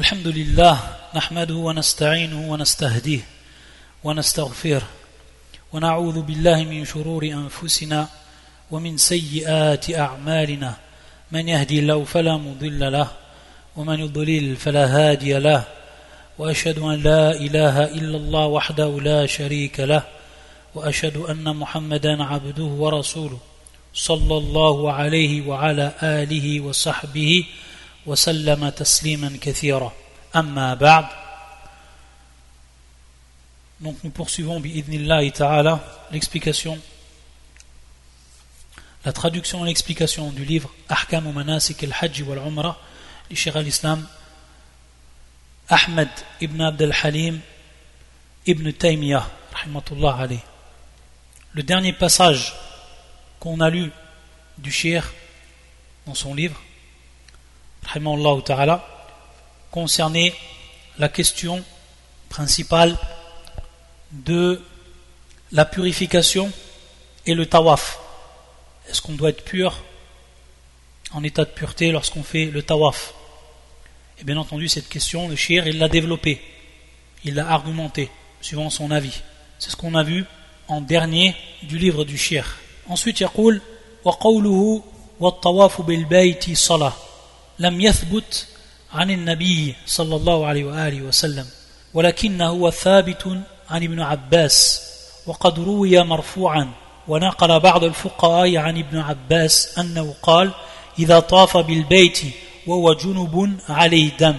[0.00, 0.80] الحمد لله
[1.14, 3.20] نحمده ونستعينه ونستهديه
[4.04, 4.88] ونستغفره
[5.72, 8.08] ونعوذ بالله من شرور أنفسنا
[8.70, 10.76] ومن سيئات أعمالنا.
[11.32, 13.08] من يهدي الله فلا مضل له
[13.76, 15.64] ومن يضلل فلا هادي له.
[16.38, 20.02] وأشهد أن لا إله إلا الله وحده لا شريك له
[20.74, 23.38] وأشهد أن محمدا عبده ورسوله
[23.94, 27.69] صلى الله عليه وعلى آله وصحبه وسلم
[28.69, 29.93] تسليما كثيرا
[30.35, 31.05] اما بعد
[33.81, 36.79] Donc nous poursuivons bi'idnillahi ta'ala l'explication
[39.05, 42.77] la traduction et l'explication du livre Ahkam wa Manasik al-Hajj wal Umrah
[43.29, 44.07] du Cheikh al-Islam
[45.69, 46.09] Ahmed
[46.41, 47.39] ibn Abd al-Halim
[48.47, 50.39] ibn Taymiyyah rahmatullah alayh.
[51.53, 52.53] Le dernier passage
[53.39, 53.91] qu'on a lu
[54.57, 55.03] du Cheikh
[56.07, 56.68] dans son livre rahimahullah
[58.44, 58.86] ta'ala,
[59.70, 60.34] concernait
[60.98, 61.62] la question
[62.28, 62.96] principale
[64.12, 64.62] de
[65.52, 66.50] la purification
[67.26, 67.98] et le tawaf.
[68.88, 69.82] Est-ce qu'on doit être pur
[71.12, 73.14] en état de pureté lorsqu'on fait le tawaf?
[74.20, 76.42] Et bien entendu, cette question, le shir, il l'a développée,
[77.24, 79.22] il l'a argumentée, suivant son avis.
[79.58, 80.24] C'est ce qu'on a vu
[80.68, 82.58] en dernier du livre du shir.
[82.88, 83.60] Ensuite, il dit
[84.04, 84.80] «Wa qawluhu
[85.18, 86.06] wa tawafu bil»
[87.60, 88.46] لم يثبت
[88.92, 91.46] عن النبي صلى الله عليه وآله وسلم
[91.94, 93.38] ولكنه ثابت
[93.70, 94.82] عن ابن عباس
[95.26, 96.70] وقد روي مرفوعا
[97.08, 100.50] ونقل بعض الفقهاء عن ابن عباس أنه قال
[100.98, 102.20] إذا طاف بالبيت
[102.66, 104.34] وهو جنب عليه دم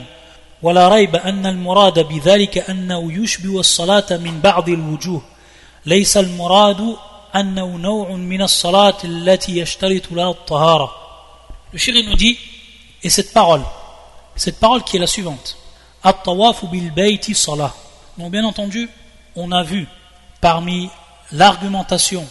[0.61, 5.21] ولا ريب أن المراد بذلك أنه يشبه الصلاة من بعض الوجوه
[5.85, 6.95] ليس المراد
[7.35, 10.91] أنه نوع من الصلاة التي يشترط لها الطهارة.
[11.73, 12.37] Le shiri nous dit,
[13.03, 13.63] et cette parole,
[14.35, 15.57] cette parole qui est la suivante,
[16.03, 17.75] At-tawafu bil bayti salah.
[18.17, 18.89] Donc bien entendu,
[19.35, 19.87] on a vu
[20.39, 20.89] parmi
[21.31, 22.27] l'argumentation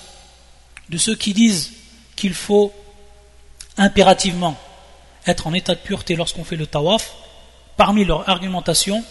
[0.88, 1.72] de ceux qui disent
[2.16, 2.72] qu'il faut
[3.76, 4.56] impérativement
[5.26, 7.14] être en état de pureté lorsqu'on fait le tawaf,
[7.76, 9.04] parmi leur argumentation,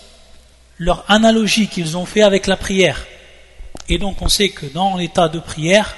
[0.77, 3.05] leur analogie qu'ils ont fait avec la prière.
[3.87, 5.95] Et donc on sait que dans l'état de prière,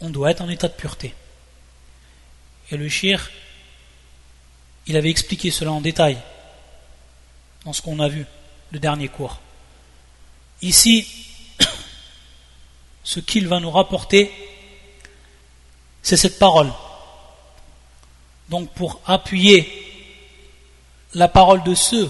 [0.00, 1.14] on doit être en état de pureté.
[2.70, 3.30] Et le shir,
[4.86, 6.18] il avait expliqué cela en détail
[7.64, 8.24] dans ce qu'on a vu,
[8.70, 9.40] le dernier cours.
[10.62, 11.06] Ici,
[13.04, 14.30] ce qu'il va nous rapporter,
[16.02, 16.72] c'est cette parole.
[18.48, 19.68] Donc pour appuyer
[21.14, 22.08] la parole de ceux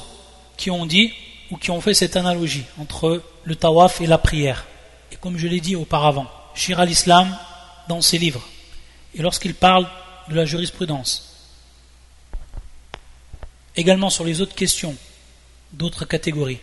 [0.58, 1.12] qui ont dit
[1.50, 4.66] ou qui ont fait cette analogie entre le tawaf et la prière.
[5.12, 7.36] Et comme je l'ai dit auparavant, Shir al-Islam,
[7.88, 8.46] dans ses livres,
[9.14, 9.88] et lorsqu'il parle
[10.28, 11.35] de la jurisprudence,
[13.76, 14.96] également sur les autres questions
[15.72, 16.60] d'autres catégories,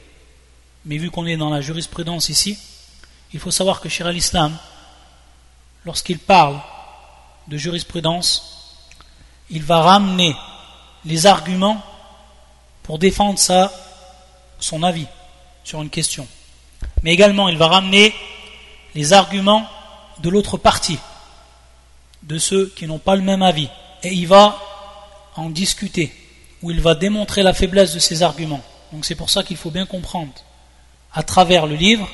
[0.85, 2.57] mais vu qu'on est dans la jurisprudence ici,
[3.33, 4.57] il faut savoir que Shir al-Islam,
[5.85, 6.59] lorsqu'il parle
[7.47, 8.81] de jurisprudence,
[9.49, 10.35] il va ramener
[11.05, 11.81] les arguments
[12.83, 13.39] pour défendre
[14.59, 15.07] son avis
[15.63, 16.27] sur une question.
[17.03, 18.13] Mais également, il va ramener
[18.95, 19.67] les arguments
[20.19, 20.99] de l'autre partie,
[22.23, 23.69] de ceux qui n'ont pas le même avis.
[24.03, 24.59] Et il va
[25.35, 26.13] en discuter,
[26.63, 28.63] ou il va démontrer la faiblesse de ces arguments.
[28.93, 30.31] Donc c'est pour ça qu'il faut bien comprendre
[31.13, 32.09] à travers le livre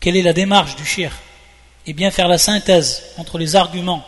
[0.00, 1.12] quelle est la démarche du shir
[1.84, 4.06] et bien faire la synthèse entre les arguments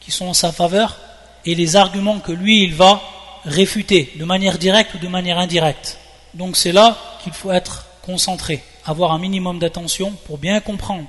[0.00, 0.98] qui sont en sa faveur
[1.44, 3.00] et les arguments que lui il va
[3.44, 5.98] réfuter de manière directe ou de manière indirecte.
[6.34, 11.08] Donc c'est là qu'il faut être concentré, avoir un minimum d'attention pour bien comprendre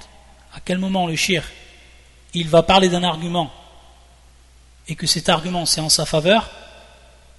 [0.54, 1.44] à quel moment le shir
[2.36, 3.52] il va parler d'un argument
[4.88, 6.50] et que cet argument c'est en sa faveur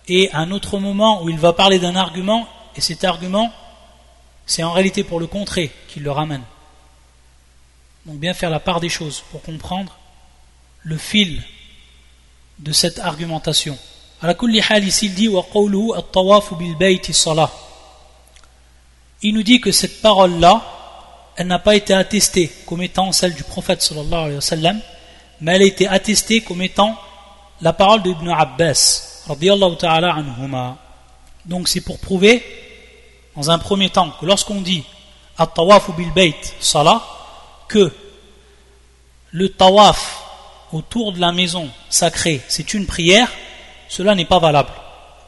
[0.08, 3.52] et un autre moment où il va parler d'un argument et cet argument
[4.46, 6.42] c'est en réalité pour le contrer qu'il le ramène.
[8.06, 9.98] Donc bien faire la part des choses pour comprendre
[10.82, 11.42] le fil
[12.58, 13.76] de cette argumentation.
[14.22, 15.28] À la ici il dit
[19.22, 20.62] Il nous dit que cette parole-là,
[21.36, 24.40] elle n'a pas été attestée comme étant celle du prophète sallallahu
[25.40, 26.96] mais elle a été attestée comme étant
[27.60, 29.17] la parole d'Ibn Abbas
[31.46, 32.44] Donc c'est pour prouver
[33.36, 34.84] dans un premier temps, que lorsqu'on dit
[35.36, 37.02] at-tawaf bil bayt salah,
[37.68, 37.92] que
[39.30, 40.24] le tawaf
[40.72, 43.30] autour de la maison sacrée, c'est une prière,
[43.88, 44.72] cela n'est pas valable.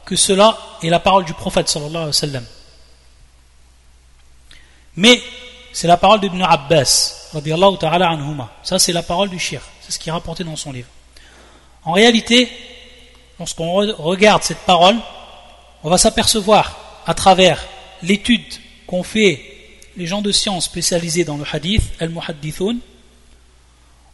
[0.05, 2.41] Que cela est la parole du prophète sallallahu alayhi wa.
[4.97, 5.21] Mais
[5.71, 7.29] c'est la parole d'Ibn Abbas,
[7.79, 8.49] ta'ala anhuma.
[8.63, 9.61] Ça, c'est la parole du shir.
[9.81, 10.89] C'est ce qui est rapporté dans son livre.
[11.85, 12.51] En réalité,
[13.41, 14.97] lorsqu'on regarde cette parole,
[15.83, 16.77] on va s'apercevoir
[17.07, 17.65] à travers
[18.03, 18.45] l'étude
[18.85, 19.43] qu'ont fait
[19.97, 22.77] les gens de science spécialisés dans le hadith, al-muhaddithun,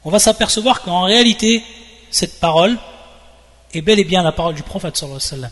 [0.05, 1.61] on va s'apercevoir qu'en réalité,
[2.09, 2.77] cette parole
[3.73, 5.49] est bel et bien la parole du prophète sallallahu alayhi wa.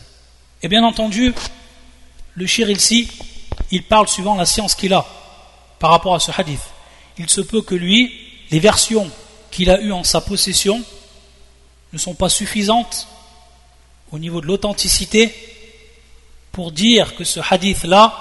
[0.64, 1.34] Et bien entendu,
[2.36, 2.70] le shir
[3.72, 5.06] il parle suivant la science qu'il a
[5.80, 6.64] par rapport à ce hadith.
[7.18, 8.14] Il se peut que lui,
[8.52, 9.12] les versions
[9.52, 10.82] qu'il a eues en sa possession
[11.92, 13.10] ne sont pas suffisantes
[14.16, 15.36] au niveau de l'authenticité
[16.54, 18.14] pour dire que ce hadith-là,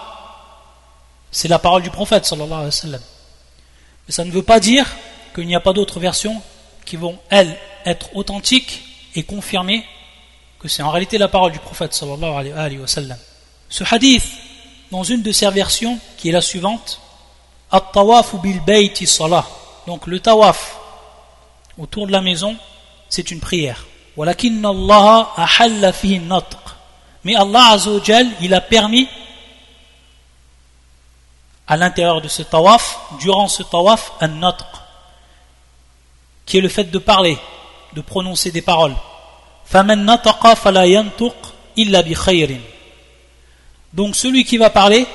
[1.30, 3.00] c'est la parole du prophète alayhi wa sallam.
[4.06, 4.92] Mais ça ne veut pas dire
[5.36, 6.42] qu'il n'y a pas d'autres versions
[6.84, 7.56] qui vont, elles,
[7.86, 8.82] être authentiques
[9.14, 9.84] et confirmer
[10.58, 13.18] que c'est en réalité la parole du prophète alayhi wa sallam.
[13.68, 14.26] Ce hadith,
[14.90, 17.00] dans une de ses versions, qui est la suivante,
[17.70, 19.46] At-tawaf bil bayti salah.
[19.86, 20.76] Donc le tawaf
[21.78, 22.56] autour de la maison,
[23.08, 23.86] c'est une prière.
[27.24, 27.76] Mais Allah
[28.40, 29.08] il a permis
[31.66, 34.66] à l'intérieur de ce tawaf, durant ce tawaf, un natq,
[36.46, 37.38] qui est le fait de parler,
[37.94, 38.94] de prononcer des paroles.
[43.92, 45.06] Donc celui qui va parler,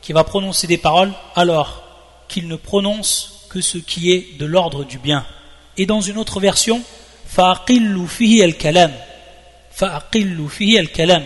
[0.00, 1.82] qui va prononcer des paroles, alors
[2.28, 5.26] qu'il ne prononce que ce qui est de l'ordre du bien.
[5.76, 6.82] Et dans une autre version,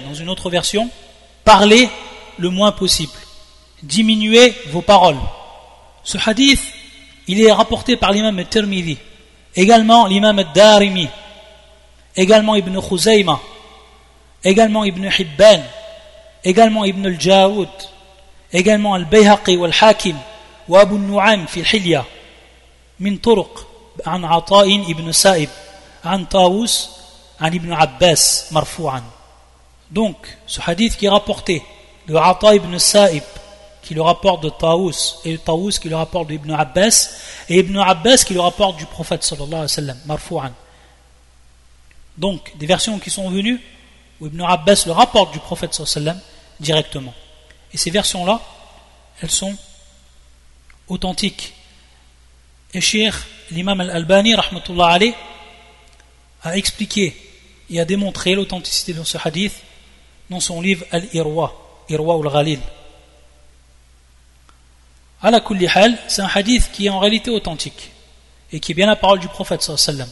[0.07, 0.91] dans une autre version,
[1.45, 1.89] parlez
[2.39, 3.13] le moins possible.
[3.83, 5.17] Diminuez vos paroles.
[6.05, 6.63] Ce hadith,
[7.29, 8.99] il est rapporté par l'imam al-Tirmidhi,
[9.55, 11.09] également l'imam Darimi,
[12.17, 13.41] également Ibn Khuzayma,
[14.45, 15.63] également Ibn Hibban,
[16.45, 17.69] également Ibn al-Jawud,
[18.53, 20.17] également al-Bayhaqi wal-Hakim,
[20.69, 22.05] wa Abu Nu'am fil Hilya,
[23.01, 23.67] min Turuq,
[24.05, 25.51] an Ata'in ibn Sa'ib
[26.05, 26.91] an Taous,
[27.41, 29.03] an Ibn Abbas, marfou'an.
[29.91, 30.17] Donc,
[30.47, 31.63] ce hadith qui est rapporté
[32.09, 33.23] de Ata ibn Sa'ib,
[33.83, 37.11] qui le rapporte de Taous, et Taous qui le rapporte d'Ibn Abbas,
[37.49, 40.53] et Ibn Abbas qui le rapporte du prophète sallallahu alayhi wa sallam, marfou'an.
[42.17, 43.61] Donc, des versions qui sont venues,
[44.21, 46.21] où Ibn Abbas le rapporte du prophète sallallahu alayhi wa sallam,
[46.61, 47.15] directement.
[47.73, 48.41] Et ces versions-là,
[49.21, 49.55] elles sont
[50.89, 51.55] authentiques.
[52.75, 53.15] Et Cheikh,
[53.51, 55.15] l'imam al-Albani, rahmatullah alayh,
[56.43, 57.17] a expliqué
[57.71, 59.55] et a démontré l'authenticité de ce hadith
[60.31, 61.55] dans son livre Al-Irwa,
[61.89, 62.61] Irwa al-Ghalil.
[65.23, 67.91] la kulli hal, c'est un hadith qui est en réalité authentique
[68.53, 70.09] et qui est bien la parole du prophète sallam.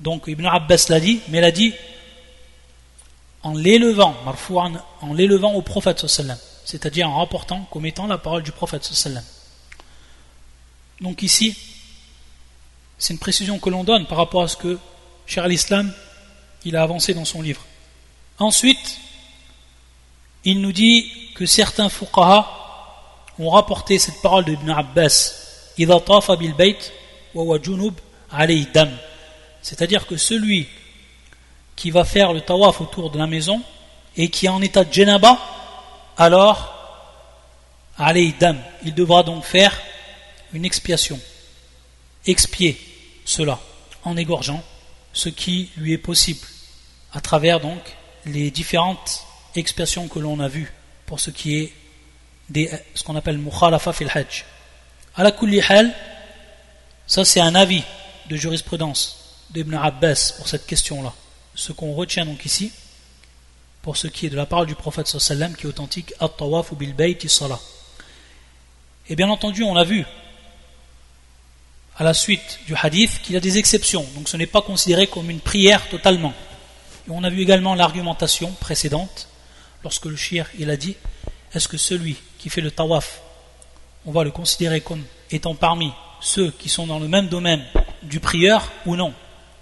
[0.00, 1.74] Donc Ibn Abbas l'a dit, mais l'a dit
[3.42, 4.14] en l'élevant,
[5.00, 6.06] en l'élevant au prophète
[6.64, 8.88] c'est-à-dire en rapportant comme étant la parole du prophète
[11.00, 11.56] Donc ici,
[13.00, 14.78] c'est une précision que l'on donne par rapport à ce que
[15.26, 15.92] Cher al-Islam
[16.64, 17.62] il a avancé dans son livre.
[18.38, 18.98] Ensuite,
[20.44, 25.34] il nous dit que certains fuqaha ont rapporté cette parole de Ibn Abbas.
[29.62, 30.68] C'est-à-dire que celui
[31.76, 33.62] qui va faire le tawaf autour de la maison
[34.16, 35.38] et qui est en état de djenaba,
[36.18, 36.74] alors,
[37.98, 39.80] il devra donc faire
[40.52, 41.18] une expiation,
[42.26, 42.89] expier
[43.30, 43.58] cela
[44.04, 44.62] en égorgeant
[45.12, 46.46] ce qui lui est possible
[47.12, 47.80] à travers donc
[48.26, 49.24] les différentes
[49.54, 50.72] expiations que l'on a vues
[51.06, 51.72] pour ce qui est
[52.48, 54.44] des, ce qu'on appelle mukhalafa fil hajj.
[55.16, 55.32] La
[55.68, 55.94] hal,
[57.06, 57.82] ça c'est un avis
[58.28, 61.12] de jurisprudence d'Ibn Abbas pour cette question-là
[61.54, 62.72] ce qu'on retient donc ici,
[63.82, 66.94] pour ce qui est de la parole du prophète sallam qui est authentique, at-tawaf bil
[67.28, 67.60] salah.
[69.08, 70.04] Et bien entendu, on a vu
[72.00, 75.06] à la suite du hadith qu'il y a des exceptions, donc ce n'est pas considéré
[75.06, 76.32] comme une prière totalement.
[77.06, 79.28] Et on a vu également l'argumentation précédente,
[79.84, 80.96] lorsque le shir il a dit
[81.52, 83.20] est-ce que celui qui fait le tawaf,
[84.06, 85.92] on va le considérer comme étant parmi
[86.22, 87.62] ceux qui sont dans le même domaine
[88.02, 89.12] du prieur ou non?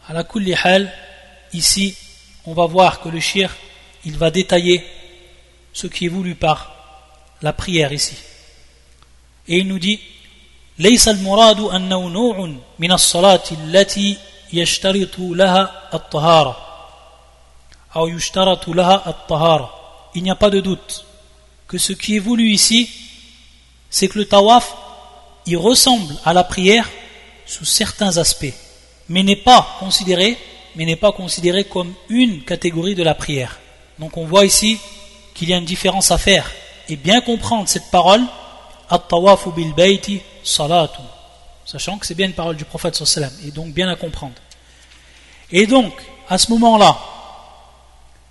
[0.07, 0.25] À la
[0.62, 0.92] hal,
[1.52, 1.97] ici,
[2.45, 3.52] on va voir que le shir,
[4.04, 4.87] il va détailler
[5.73, 6.73] ce qui est voulu par
[7.42, 8.16] la prière ici.
[9.49, 9.99] Et il nous dit
[10.80, 14.18] ليس المراد أنه نوع من الصلاة التي
[14.54, 16.58] يشترط لها الطهارة
[17.96, 19.80] أو يشترط لها الطهارة
[20.16, 21.06] Il n'y a pas de doute
[21.68, 22.88] que ce qui est voulu ici,
[23.90, 24.75] c'est que le tawaf,
[25.48, 26.88] il ressemble à la prière
[27.48, 28.54] sous certains aspects,
[29.10, 30.38] mais n'est pas considéré
[30.75, 33.60] mais n'est pas considéré comme une catégorie de la prière.
[34.00, 34.80] Donc on voit ici
[35.34, 36.50] qu'il y a une différence à faire
[36.90, 38.24] et bien comprendre cette parole
[38.90, 41.00] at-tawafu bil bayti salatu
[41.64, 44.35] sachant que c'est bien une parole du prophète sallam et donc bien à comprendre.
[45.50, 45.93] Et donc
[46.28, 46.99] à ce moment-là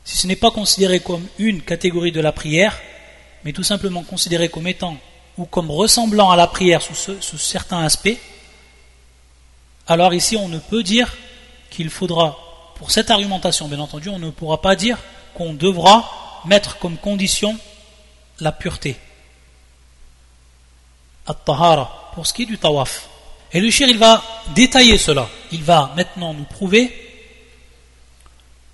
[0.08, 2.80] si ce n'est pas considéré comme une catégorie de la prière,
[3.44, 4.96] mais tout simplement considéré comme étant
[5.38, 8.18] ou comme ressemblant à la prière sous, certains aspects,
[9.86, 11.14] alors ici on ne peut dire
[11.70, 12.38] qu'il faudra,
[12.76, 14.98] pour cette argumentation bien entendu, on ne pourra pas dire
[15.34, 17.60] qu'on devra mettre comme condition
[18.40, 18.96] la pureté.
[21.26, 23.10] At-tahara, pour ce qui est du tawaf.
[23.54, 24.24] Et le shir, il va
[24.56, 25.30] détailler cela.
[25.52, 26.92] Il va maintenant nous prouver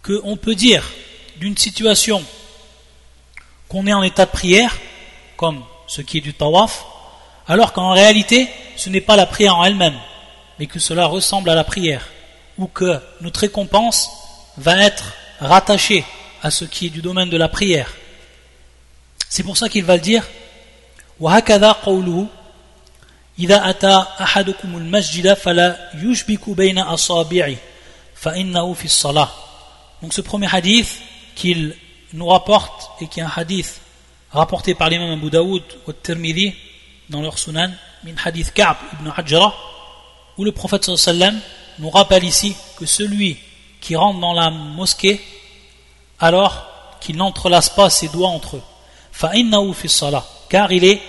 [0.02, 0.90] qu'on peut dire
[1.36, 2.24] d'une situation
[3.68, 4.80] qu'on est en état de prière,
[5.36, 6.86] comme ce qui est du tawaf,
[7.46, 8.48] alors qu'en réalité,
[8.78, 10.00] ce n'est pas la prière en elle-même,
[10.58, 12.08] mais que cela ressemble à la prière,
[12.58, 14.10] ou que notre récompense
[14.56, 16.06] va être rattachée
[16.42, 17.92] à ce qui est du domaine de la prière.
[19.28, 20.26] C'est pour ça qu'il va le dire
[23.39, 27.57] إذا أتى أحدكم المسجد فلا يشبك بين أصابعه
[28.15, 29.29] فإنه في الصلاة
[30.03, 31.01] Donc ce premier hadith
[31.35, 31.75] qu'il
[32.13, 33.81] nous rapporte et qui est un hadith
[34.31, 36.55] rapporté par l'imam Abu Daoud ou Tirmidhi
[37.11, 37.71] dans leur sunan
[38.05, 39.55] min hadith Ka'b ibn Hajra
[40.37, 41.41] où le prophète sallam
[41.81, 43.39] nous rappelle ici que celui
[43.81, 45.21] qui rentre dans la mosquée
[46.21, 46.67] alors
[47.01, 48.63] qu'il n'entrelace pas ses doigts entre eux
[49.13, 51.01] fa'innahu fi salah car il est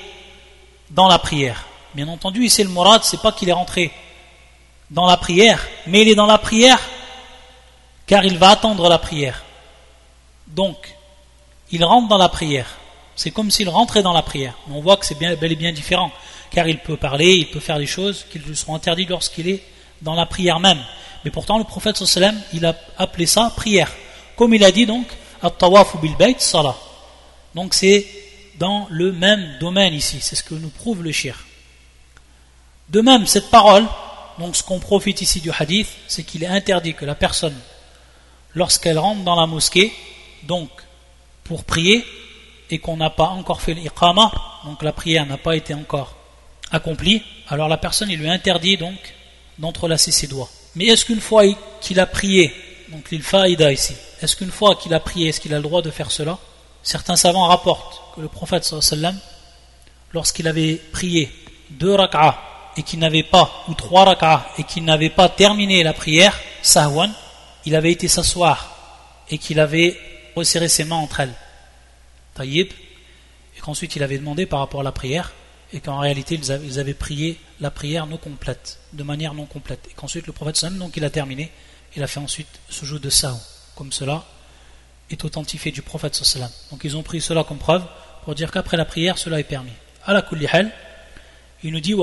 [0.90, 3.93] dans la prière Bien entendu, ici le murad, c'est pas qu'il est rentré
[4.91, 6.79] dans la prière, mais il est dans la prière
[8.07, 9.45] car il va attendre la prière.
[10.47, 10.77] Donc,
[11.71, 12.67] il rentre dans la prière.
[13.17, 14.55] C'est comme s'il rentrait dans la prière.
[14.71, 16.11] On voit que c'est bel et bien différent,
[16.51, 19.63] car il peut parler, il peut faire des choses qui lui seront interdites lorsqu'il est
[20.03, 20.83] dans la prière même.
[21.25, 23.91] Mais pourtant, le prophète sallam, il a appelé ça prière.
[24.37, 25.07] Comme il a dit donc,
[25.43, 26.77] at-tawafu bil bayt salah.
[27.55, 28.07] Donc c'est
[28.59, 30.19] dans le même domaine ici.
[30.21, 31.39] C'est ce que nous prouve le shir.
[32.89, 33.85] De même, cette parole,
[34.39, 37.57] donc ce qu'on profite ici du hadith, c'est qu'il est interdit que la personne,
[38.55, 39.93] lorsqu'elle rentre dans la mosquée,
[40.45, 40.69] donc
[41.45, 42.05] pour prier,
[42.71, 44.33] et qu'on n'a pas encore fait l'iqama,
[44.65, 46.17] donc la prière n'a pas été encore
[46.73, 48.97] accomplie, alors la personne, il lui interdit donc
[49.59, 50.49] d'entrelacer ses doigts.
[50.75, 51.45] Mais est-ce qu'une fois
[51.81, 52.53] qu'il a prié,
[52.89, 55.91] donc l'ilfaïda ici, est-ce qu'une fois qu'il a prié, est-ce qu'il a le droit de
[55.91, 56.39] faire cela?
[56.83, 58.69] Certains savants rapportent que le prophète
[60.13, 61.31] lorsqu'il avait prié
[61.71, 65.93] deux rak'ah et qu'il n'avait pas, ou trois rak'ah, et qu'il n'avait pas terminé la
[65.93, 67.13] prière, sahwan,
[67.65, 68.75] il avait été s'asseoir
[69.31, 69.99] et qu'il avait
[70.37, 71.35] resserré ses mains entre elles.
[72.35, 72.69] Taïb,
[73.57, 75.33] et qu'ensuite il avait demandé par rapport à la prière,
[75.73, 79.89] et qu'en réalité ils avaient, prié la prière non complète, de manière non complète.
[79.91, 81.51] Et qu'ensuite le prophète sallam, donc il a terminé,
[81.97, 83.39] il a fait ensuite ce jeu de sahou,
[83.75, 84.25] comme cela
[85.11, 86.51] est authentifié du prophète sallam.
[86.71, 87.85] Donc ils ont pris cela comme preuve
[88.25, 89.73] pour dire qu'après la prière cela est permis.
[90.05, 90.47] À la kulli
[91.64, 91.94] il nous dit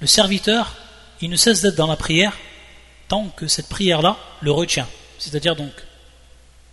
[0.00, 0.74] Le serviteur,
[1.20, 2.36] il ne cesse d'être dans la prière
[3.08, 4.88] tant que cette prière-là le retient.
[5.18, 5.72] C'est-à-dire donc,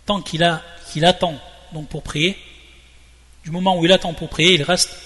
[0.06, 1.38] tant qu'il a, qu'il attend
[1.72, 2.36] donc pour prier,
[3.44, 4.96] du moment où il attend pour prier, il reste,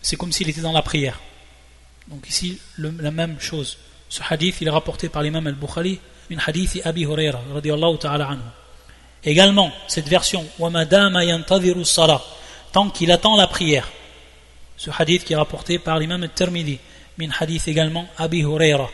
[0.00, 1.20] c'est comme s'il était dans la prière.
[2.08, 3.78] Donc ici, la même chose.
[4.08, 7.40] Ce hadith, il est rapporté par l'imam al-Bukhari, une hadith Abi Huraira,
[7.98, 8.40] ta'ala anhu.
[9.24, 12.20] Également, cette version, وَمَدَامَ يَنْتَظِرُ الصَّلَاةِ
[12.76, 13.88] tant qu'il attend la prière.
[14.76, 16.78] Ce hadith qui est rapporté par l'imam al-Tirmidhi,
[17.18, 18.88] min hadith également Abi Huraira.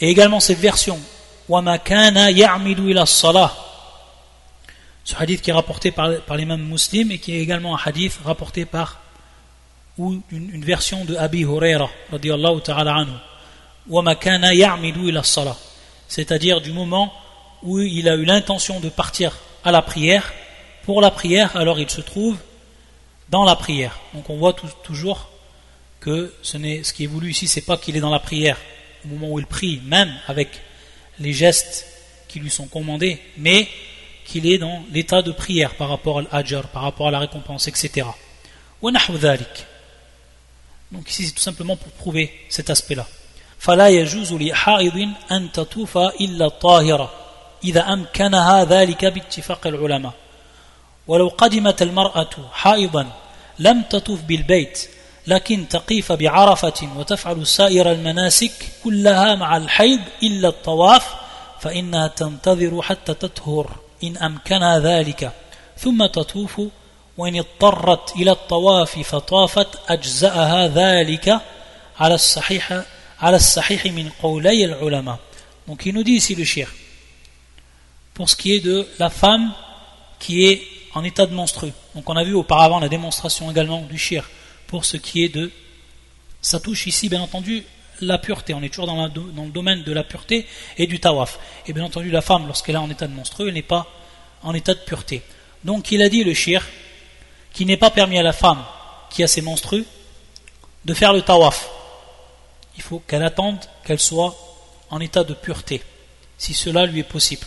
[0.00, 0.98] Et également cette version,
[1.48, 3.50] وَمَا كَانَ يَعْمِدُ إِلَى الصَّلَاةِ
[5.04, 8.18] Ce hadith qui est rapporté par, par l'imam muslim et qui est également un hadith
[8.24, 9.00] rapporté par
[9.96, 13.12] ou une, une version de Abi Huraira radiallahu ta'ala anhu
[13.90, 15.56] وَمَا كَانَ يَعْمِدُ إِلَى الصَّلَاةِ
[16.08, 17.12] c'est-à-dire du moment
[17.62, 20.32] où il a eu l'intention de partir à la prière
[20.84, 22.36] pour la prière, alors il se trouve
[23.28, 23.98] dans la prière.
[24.14, 25.28] Donc on voit toujours
[26.00, 28.56] que ce, n'est, ce qui est voulu ici, c'est pas qu'il est dans la prière
[29.04, 30.48] au moment où il prie, même avec
[31.18, 31.86] les gestes
[32.28, 33.68] qui lui sont commandés, mais
[34.24, 37.66] qu'il est dans l'état de prière par rapport à l'ajr, par rapport à la récompense,
[37.68, 38.06] etc.
[40.90, 43.06] Donc ici c'est tout simplement pour prouver cet aspect-là.
[43.58, 47.10] فلا يجوز لحائض أن تطوف إلا طاهرة
[47.64, 50.12] إذا أمكنها ذلك باتفاق العلماء
[51.07, 53.11] ولو قدمت المرأة حائضا
[53.59, 54.89] لم تطوف بالبيت
[55.27, 58.51] لكن تقيف بعرفة وتفعل سائر المناسك
[58.83, 61.13] كلها مع الحيض إلا الطواف
[61.59, 65.31] فإنها تنتظر حتى تطهر إن أمكنها ذلك.
[65.77, 66.61] ثم تطوف
[67.17, 71.41] وإن اضطرت إلى الطواف فطافت أجزأها ذلك
[71.99, 72.83] على الصحيح
[73.19, 75.19] على الصحيح من قولي العلماء.
[75.67, 76.67] Donc il nous dit ici le shir,
[78.13, 79.51] pour ce qui est de la femme
[80.19, 80.61] qui est
[80.93, 81.73] en état de monstrueux.
[81.95, 84.29] Donc on a vu auparavant la démonstration également du shir
[84.67, 85.51] pour ce qui est de...
[86.41, 87.63] Ça touche ici bien entendu
[88.01, 88.53] la pureté.
[88.53, 90.45] On est toujours dans, le domaine de la pureté
[90.77, 91.39] et du tawaf.
[91.67, 93.87] Et bien entendu, la femme, lorsqu'elle est en état de monstrueux, elle n'est pas
[94.41, 95.21] en état de pureté.
[95.63, 96.65] Donc il a dit le shir
[97.53, 98.63] qu'il n'est pas permis à la femme
[99.09, 99.85] qui a ses menstrues
[100.85, 101.69] de faire le tawaf.
[102.75, 104.35] Il faut qu'elle attende qu'elle soit
[104.89, 105.81] en état de pureté,
[106.37, 107.45] si cela lui est possible.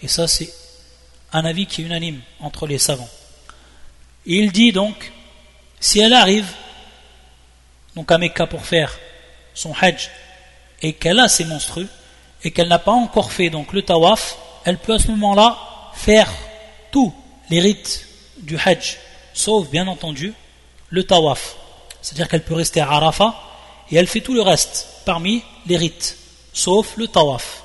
[0.00, 0.52] Et ça, c'est
[1.32, 3.08] un avis qui est unanime entre les savants.
[4.26, 5.12] il dit donc,
[5.80, 6.50] si elle arrive
[7.94, 8.98] donc à Mecca pour faire
[9.54, 10.10] son hajj
[10.82, 11.88] et qu'elle a ses menstrues
[12.44, 15.58] et qu'elle n'a pas encore fait donc le tawaf, elle peut à ce moment-là
[15.94, 16.30] faire
[16.90, 17.12] tous
[17.50, 18.06] les rites
[18.38, 18.98] du hajj,
[19.34, 20.32] sauf bien entendu
[20.90, 21.56] le tawaf.
[22.00, 23.34] C'est-à-dire qu'elle peut rester à Arafat
[23.90, 26.16] et elle fait tout le reste parmi les rites,
[26.52, 27.64] sauf le tawaf.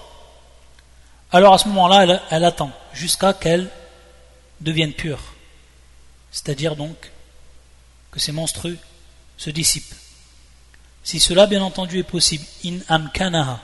[1.34, 3.68] Alors à ce moment-là, elle, attend jusqu'à qu'elle
[4.62, 5.20] devienne pure.
[6.32, 6.96] C'est-à-dire donc
[8.12, 8.78] que ses menstrues
[9.36, 9.96] se dissipent.
[11.04, 13.60] Si cela, bien entendu, est possible, in amkanaha.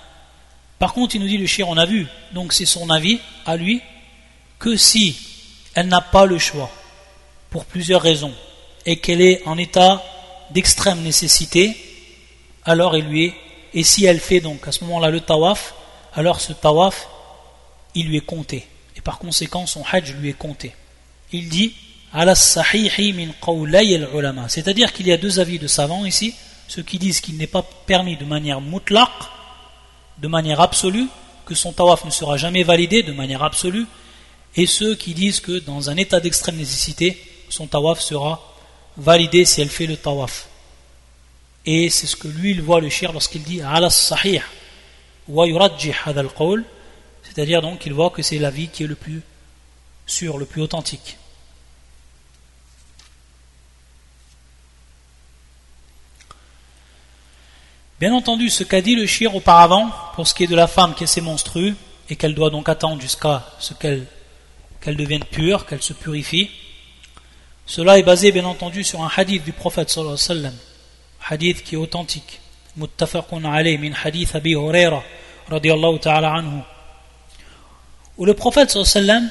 [0.80, 3.56] Par contre, il nous dit le shir, on a vu, donc c'est son avis à
[3.56, 3.82] lui,
[4.58, 5.16] que si
[5.76, 6.72] elle n'a pas le choix,
[7.52, 8.34] pour plusieurs raisons,
[8.86, 10.04] et qu'elle est en état
[10.50, 11.78] d'extrême nécessité,
[12.66, 13.34] alors il lui est,
[13.76, 15.76] et si elle fait donc à ce moment-là le tawaf,
[16.16, 17.08] alors ce tawaf,
[17.96, 20.74] il lui est compté, et par conséquent son hajj lui est compté.
[21.32, 21.74] Il dit,
[24.48, 26.34] c'est-à-dire qu'il y a deux avis de savants ici,
[26.68, 29.10] ceux qui disent qu'il n'est pas permis de manière mutlaq,
[30.18, 31.08] de manière absolue,
[31.46, 33.86] que son tawaf ne sera jamais validé de manière absolue,
[34.56, 38.42] et ceux qui disent que dans un état d'extrême nécessité, son tawaf sera
[38.98, 40.48] validé si elle fait le tawaf.
[41.66, 44.42] Et c'est ce que lui il voit le shir lorsqu'il dit ala sahih
[45.28, 45.46] wa
[47.30, 49.22] c'est-à-dire donc qu'il voit que c'est la vie qui est le plus
[50.06, 51.18] sûr, le plus authentique.
[58.00, 60.96] Bien entendu, ce qu'a dit le shir auparavant, pour ce qui est de la femme
[60.96, 61.76] qui est monstrueux,
[62.10, 64.08] et qu'elle doit donc attendre jusqu'à ce qu'elle
[64.82, 66.50] qu'elle devienne pure, qu'elle se purifie,
[67.66, 70.58] cela est basé bien entendu sur un hadith du prophète sallallahu alayhi wa sallam,
[71.30, 72.40] hadith qui est authentique,
[72.78, 75.04] muttafaqun alayh min hadith Abi Huraira
[75.50, 76.62] radiyallahu ta'ala anhu,
[78.20, 79.30] où le prophète sallam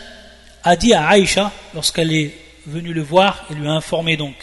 [0.64, 2.34] a dit à Aïcha, lorsqu'elle est
[2.66, 4.34] venue le voir, il lui a informé donc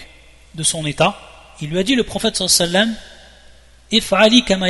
[0.53, 1.19] de son état,
[1.61, 2.95] il lui a dit le prophète sallam
[3.91, 4.67] If'ali kama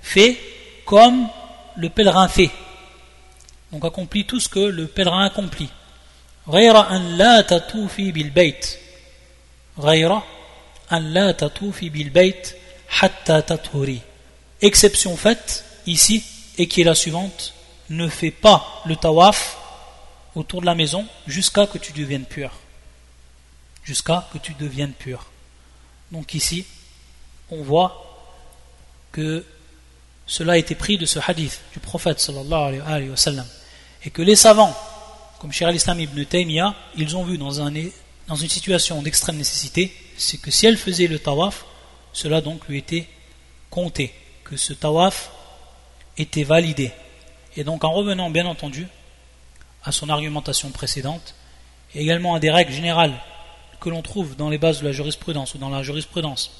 [0.00, 0.38] Fais
[0.86, 1.28] comme
[1.76, 2.50] le pèlerin fait.
[3.72, 5.68] Donc accomplis tout ce que le pèlerin accomplit.
[14.62, 16.24] Exception faite ici
[16.56, 17.52] et qui est la suivante
[17.90, 19.58] ne fais pas le tawaf
[20.34, 22.52] autour de la maison jusqu'à que tu deviennes pur.
[23.82, 25.26] Jusqu'à que tu deviennes pur.
[26.12, 26.66] Donc ici
[27.50, 28.04] on voit
[29.12, 29.44] que
[30.26, 32.30] cela a été pris de ce hadith du prophète
[34.04, 34.76] et que les savants
[35.38, 40.50] comme Cheikh al-Islam ibn Taymiyyah, ils ont vu dans une situation d'extrême nécessité, c'est que
[40.50, 41.64] si elle faisait le tawaf,
[42.12, 43.06] cela donc lui était
[43.70, 44.12] compté,
[44.44, 45.30] que ce tawaf
[46.16, 46.90] était validé.
[47.56, 48.86] Et donc en revenant bien entendu
[49.84, 51.34] à son argumentation précédente,
[51.94, 53.14] et également à des règles générales
[53.80, 56.50] que l'on trouve dans les bases de la jurisprudence ou dans la jurisprudence,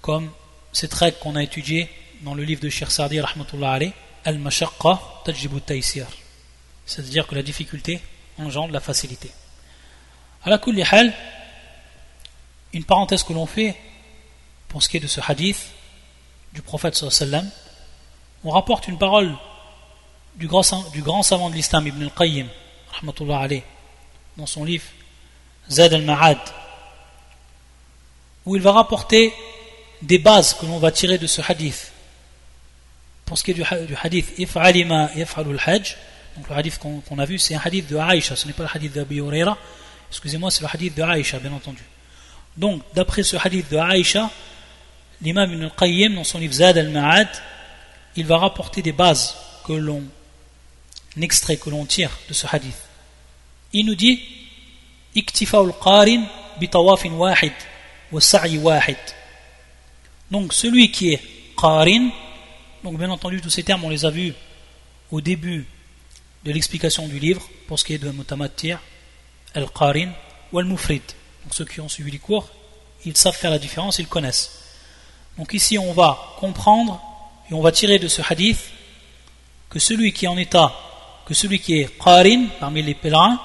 [0.00, 0.30] comme
[0.72, 1.88] cette règle qu'on a étudiée
[2.22, 3.20] dans le livre de Cheikh Sardi,
[4.24, 6.06] Al-Mashaqqa Tajibu Taysir.
[6.86, 8.00] C'est-à-dire que la difficulté
[8.38, 9.30] engendre la facilité.
[10.44, 11.12] À la hal,
[12.72, 13.76] une parenthèse que l'on fait
[14.68, 15.68] pour ce qui est de ce hadith
[16.52, 17.48] du prophète sallam,
[18.42, 19.34] on rapporte une parole
[20.36, 20.62] du grand,
[21.22, 22.46] savant de l'islam Ibn al-Qayyim
[24.36, 24.84] dans son livre
[25.70, 26.38] Zad al-Ma'ad
[28.46, 29.32] où il va rapporter
[30.02, 31.92] des bases que l'on va tirer de ce hadith
[33.24, 33.64] pour ce qui est du,
[34.02, 35.96] hadith if'ali ma yaf'alu al-hajj
[36.36, 38.68] donc le hadith qu'on a vu, c'est un hadith de Aïcha, ce n'est pas le
[38.72, 39.56] hadith d'Abi Huraira.
[40.10, 41.82] Excusez-moi, c'est le hadith de Aïcha, bien entendu.
[42.56, 44.30] Donc, d'après ce hadith de Aïcha,
[45.22, 47.28] l'imam Ibn al-Qayyim, dans son livre Zad al-Ma'ad,
[48.16, 50.02] il va rapporter des bases que l'on
[51.22, 52.76] extrait, que l'on tire de ce hadith.
[53.72, 54.20] Il nous dit.
[60.30, 61.22] Donc, celui qui est
[61.56, 62.10] qarin,
[62.82, 64.34] donc bien entendu, tous ces termes, on les a vus
[65.10, 65.66] au début
[66.44, 68.80] de l'explication du livre pour ce qui est de Mutamattir,
[69.54, 70.10] Al-Qarin
[70.52, 71.02] ou Al-Mufrid.
[71.42, 72.48] Donc ceux qui ont suivi les cours,
[73.04, 74.50] ils savent faire la différence, ils connaissent.
[75.38, 77.00] Donc ici on va comprendre
[77.50, 78.60] et on va tirer de ce hadith
[79.70, 80.74] que celui qui est en état,
[81.25, 83.39] que celui qui est Qarin parmi les pèlerins,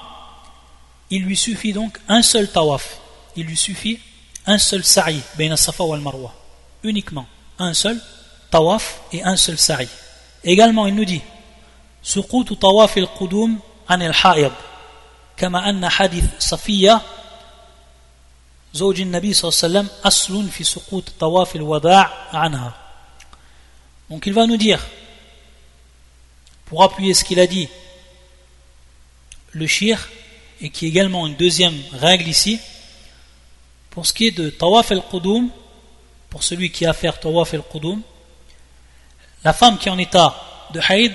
[1.09, 2.99] il lui suffit donc un seul tawaf.
[3.35, 3.99] Il lui suffit
[4.45, 6.33] un seul sa'i, bayna safa wal marwa.
[6.83, 7.27] Uniquement.
[7.59, 8.01] Un seul
[8.49, 9.87] tawaf et un seul sa'i.
[10.43, 11.21] Également, il nous dit,
[12.05, 14.51] سقوط طواف القدوم عن الحائض
[15.37, 17.01] كما أن حديث صفية
[18.73, 22.73] زوج النبي صلى الله عليه وسلم أصل في سقوط طواف الوداع عنها
[24.07, 24.79] Donc il va nous dire,
[26.70, 27.68] pour appuyer ce qu'il a dit,
[29.50, 30.08] le shir,
[30.60, 32.60] et qui est également une deuxième règle ici,
[33.90, 35.50] pour ce qui est de tawaf al-qudum,
[36.28, 38.00] pour celui qui a à faire tawaf al-qudum,
[39.42, 40.40] la femme qui est en état
[40.72, 41.12] de haïd,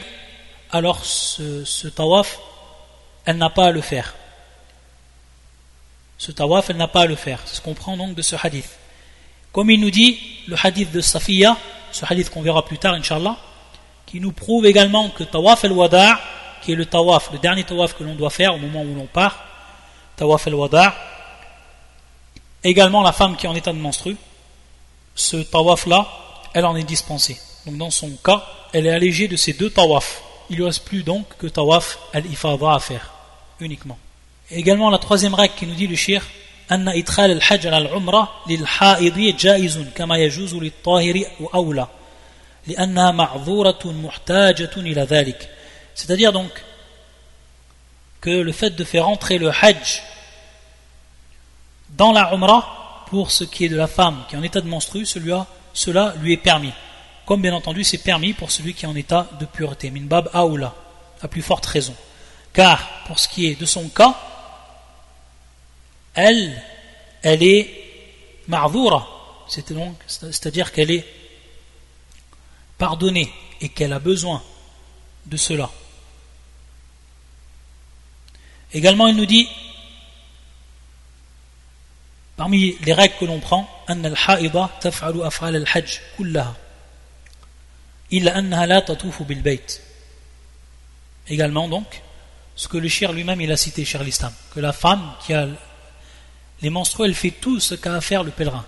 [0.71, 2.37] alors ce, ce tawaf,
[3.23, 4.13] elle n'a pas à le faire.
[6.17, 7.39] Ce tawaf, elle n'a pas à le faire.
[7.45, 8.69] C'est ce qu'on prend donc de ce hadith.
[9.53, 11.57] Comme il nous dit, le hadith de Safiya,
[11.93, 13.37] ce hadith qu'on verra plus tard, inshallah,
[14.06, 16.18] qui nous prouve également que tawaf al-wada',
[16.62, 19.06] qui est le tawaf, le dernier tawaf que l'on doit faire au moment où l'on
[19.06, 19.44] part,
[20.16, 20.94] tawaf al-wada',
[22.64, 24.16] également la femme qui est en état de menstru,
[25.14, 26.06] ce tawaf-là,
[26.54, 27.38] elle en est dispensée.
[27.66, 30.22] Donc dans son cas, elle est allégée de ces deux tawafs.
[30.48, 33.12] Il ne lui reste plus donc que tawaf al-ifada à faire,
[33.60, 33.98] uniquement.
[34.50, 36.22] Et également la troisième règle qui nous dit le shir,
[36.70, 41.86] أن إدخال الحج على العمرة للحائض جائز كما يجوز للطاهر وأولى
[45.95, 46.51] c'est-à-dire donc
[48.21, 50.01] que le fait de faire entrer le hajj
[51.89, 54.67] dans la umrah pour ce qui est de la femme qui est en état de
[54.67, 56.73] menstru cela lui est permis.
[57.25, 59.91] Comme bien entendu c'est permis pour celui qui est en état de pureté.
[59.91, 60.73] Minbab aoula
[61.21, 61.95] à plus forte raison.
[62.51, 64.15] Car pour ce qui est de son cas
[66.15, 66.63] elle,
[67.21, 67.69] elle est
[68.47, 69.07] ma'dhura,
[69.47, 71.05] c'est-à-dire qu'elle est
[72.77, 74.43] pardonner et qu'elle a besoin
[75.25, 75.69] de cela.
[78.73, 79.47] Également, il nous dit,
[82.35, 83.69] parmi les règles que l'on prend,
[91.27, 92.01] Également donc,
[92.55, 95.47] ce que le shir lui-même il a cité, cher l'islam, que la femme qui a
[96.61, 98.65] les menstrues, elle fait tout ce qu'a à faire le pèlerin.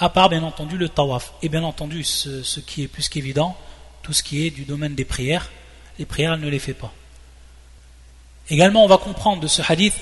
[0.00, 1.32] À part, bien entendu, le tawaf.
[1.42, 3.56] Et bien entendu, ce, qui est plus qu'évident,
[4.02, 5.50] tout ce qui est du domaine des prières,
[5.98, 6.92] les prières, elle ne les fait pas.
[8.48, 9.94] Également, on va comprendre de ce hadith,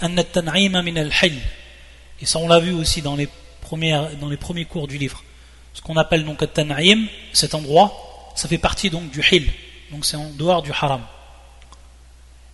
[2.21, 3.29] et ça, on l'a vu aussi dans les,
[4.21, 5.23] dans les premiers cours du livre.
[5.75, 9.51] Ce qu'on appelle donc at-tan'im, cet endroit, ça fait partie donc du hil.
[9.91, 11.03] Donc c'est en dehors du haram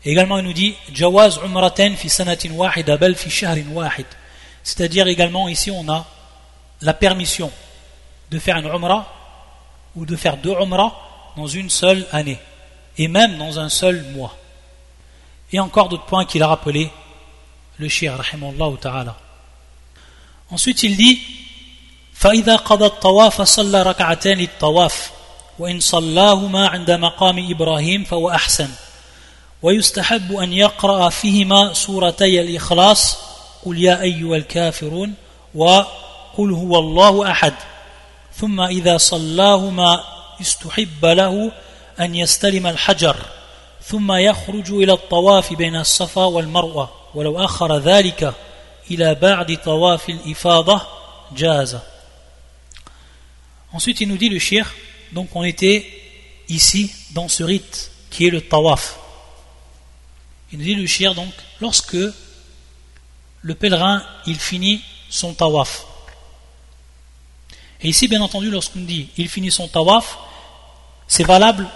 [0.04, 4.06] également, il nous dit Jawaz umraten fi sanatin wahida bal fi shahrin wahid.
[4.62, 6.06] C'est-à-dire également, ici, on a
[6.81, 7.51] la permission
[8.31, 9.05] de faire une umrah
[9.95, 10.93] ou de faire deux umrah
[11.35, 12.39] dans une seule année
[12.97, 14.35] et même dans un seul mois.
[15.51, 16.91] Et encore d'autres points qu'il a rappelés,
[17.77, 19.15] le shir, rahimallahu ta'ala.
[20.51, 21.19] Ensuite, il dit
[22.19, 25.11] فإذا قضى الطواف صلى ركعتين الطواف
[25.59, 28.69] وإن صلاهما عند مقام إبراهيم فهو أحسن
[29.61, 33.17] ويستحب أن يقرأ فيهما سورتي الإخلاص
[33.65, 35.13] قل يا أيها الكافرون
[36.34, 37.54] وقل هو الله أحد
[38.36, 40.04] ثم إذا صلاهما
[40.40, 41.52] استحب له
[42.00, 43.16] أن يستلم الحجر
[43.82, 48.34] ثم يخرج إلى الطواف بين الصفا والمروة ولو أخر ذلك
[48.90, 50.80] إلى بعد طواف الإفاضة
[51.36, 51.78] جاز
[53.72, 54.72] Ensuite, il nous dit le shir,
[55.12, 55.84] donc on était
[56.48, 58.98] ici dans ce rite qui est le tawaf.
[60.52, 61.96] Il nous dit le shir donc, lorsque
[63.42, 65.93] le pèlerin il finit son tawaf.
[67.84, 70.18] Et ici, bien entendu, lorsqu'on dit il finit son tawaf,
[71.06, 71.68] c'est valable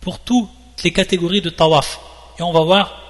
[0.00, 0.48] pour toutes
[0.82, 2.00] les catégories de tawaf.
[2.38, 3.00] Et on va voir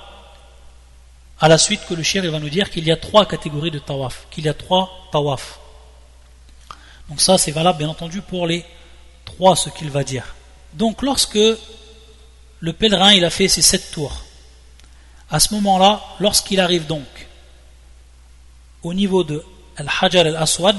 [1.41, 3.79] à la suite que le shir va nous dire qu'il y a trois catégories de
[3.79, 5.61] tawaf, qu'il y a trois tawaf.
[7.09, 8.65] Donc ça, c'est valable bien entendu pour les
[9.25, 10.35] trois, ce qu'il va dire.
[10.73, 11.39] Donc lorsque
[12.59, 14.25] le pèlerin il a fait ses sept tours,
[15.31, 17.07] à ce moment-là, lorsqu'il arrive donc
[18.83, 19.45] au niveau de
[19.77, 20.77] Al-Hajar al-Aswad,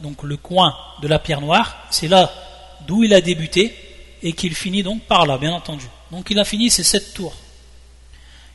[0.00, 2.32] donc le coin de la pierre noire, c'est là
[2.86, 3.74] d'où il a débuté
[4.22, 5.86] et qu'il finit donc par là, bien entendu.
[6.10, 7.34] Donc il a fini ses sept tours.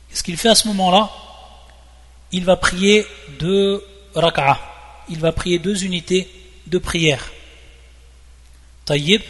[0.08, 1.10] Qu'est-ce qu'il fait à ce moment-là?
[2.32, 3.06] Il va prier
[3.38, 4.58] deux rak'ah.
[5.08, 6.28] Il va prier deux unités
[6.66, 7.30] de prière.
[8.84, 9.22] Tayyib.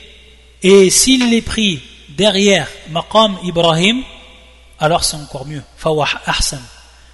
[0.63, 4.03] Et s'il les prie derrière Maqam Ibrahim,
[4.79, 5.63] alors c'est encore mieux.
[5.77, 6.61] Fawah ahsan,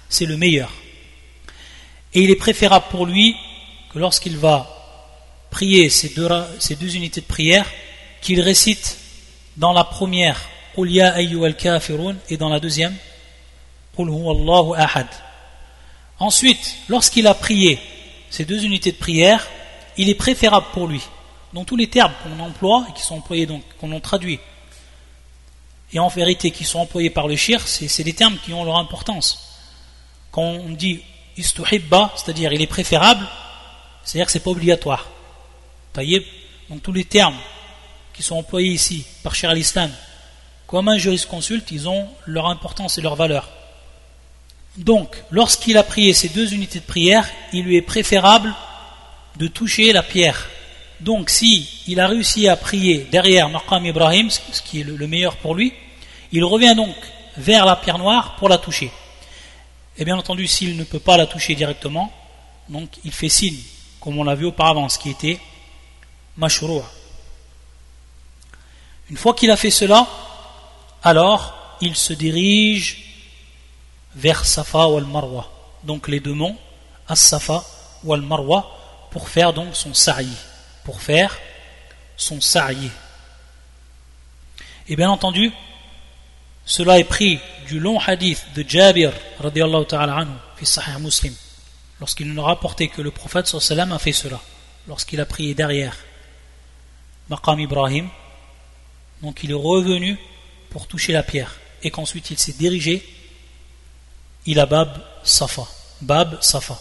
[0.07, 0.71] c'est le meilleur.
[2.13, 3.35] Et il est préférable pour lui
[3.91, 4.78] que lorsqu'il va
[5.49, 7.65] prier ces deux, unités de prière,
[8.21, 8.97] qu'il récite
[9.57, 11.55] dans la première al
[12.29, 12.95] et dans la deuxième
[14.77, 15.07] Ahad.
[16.19, 17.79] Ensuite, lorsqu'il a prié
[18.29, 19.47] ces deux unités de prière,
[19.97, 21.01] il est préférable pour lui.
[21.53, 24.39] Dans tous les termes qu'on emploie et qui sont employés, donc qu'on en traduit,
[25.91, 28.77] et en vérité qui sont employés par le shir, c'est des termes qui ont leur
[28.77, 29.39] importance.
[30.31, 31.01] Quand on dit
[31.35, 33.25] istuhibba, c'est-à-dire il est préférable,
[34.03, 35.07] c'est-à-dire que c'est pas obligatoire.
[36.69, 37.37] Donc tous les termes
[38.13, 39.91] qui sont employés ici par Shir al-Islam,
[40.67, 43.49] comme un jurisconsulte, ils ont leur importance et leur valeur.
[44.77, 48.53] Donc, lorsqu'il a prié ces deux unités de prière, il lui est préférable
[49.37, 50.47] de toucher la pierre.
[50.99, 55.37] Donc, si il a réussi à prier derrière Maqam Ibrahim, ce qui est le meilleur
[55.37, 55.73] pour lui,
[56.31, 56.95] il revient donc
[57.35, 58.91] vers la pierre noire pour la toucher.
[59.97, 62.13] Et bien entendu, s'il ne peut pas la toucher directement,
[62.69, 63.57] donc il fait signe,
[63.99, 65.39] comme on l'a vu auparavant, ce qui était
[66.39, 66.89] mashroua.
[69.09, 70.07] Une fois qu'il a fait cela,
[71.03, 73.03] alors il se dirige
[74.15, 75.51] vers Safa ou Al-Marwa,
[75.83, 76.57] donc les deux monts,
[77.07, 77.63] As-Safa
[78.03, 78.65] ou Al-Marwa,
[79.11, 80.29] pour faire donc son sa'i,
[80.83, 81.37] pour faire
[82.15, 82.89] son sa'i.
[84.87, 85.51] Et bien entendu,
[86.65, 91.33] cela est pris du long hadith de Jabir radiallahu ta'ala anhu, Muslim,
[91.99, 94.39] lorsqu'il nous a rapporté que le prophète sallam a fait cela,
[94.87, 95.95] lorsqu'il a prié derrière
[97.29, 98.09] Maqam Ibrahim,
[99.21, 100.17] donc il est revenu
[100.69, 103.07] pour toucher la pierre, et qu'ensuite il s'est dirigé,
[104.45, 105.67] il a Bab Safa,
[106.01, 106.79] Bab Safa.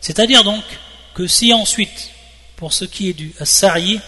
[0.00, 0.64] C'est-à-dire donc
[1.14, 2.10] que si ensuite,
[2.56, 4.00] pour ce qui est du Sa'yi,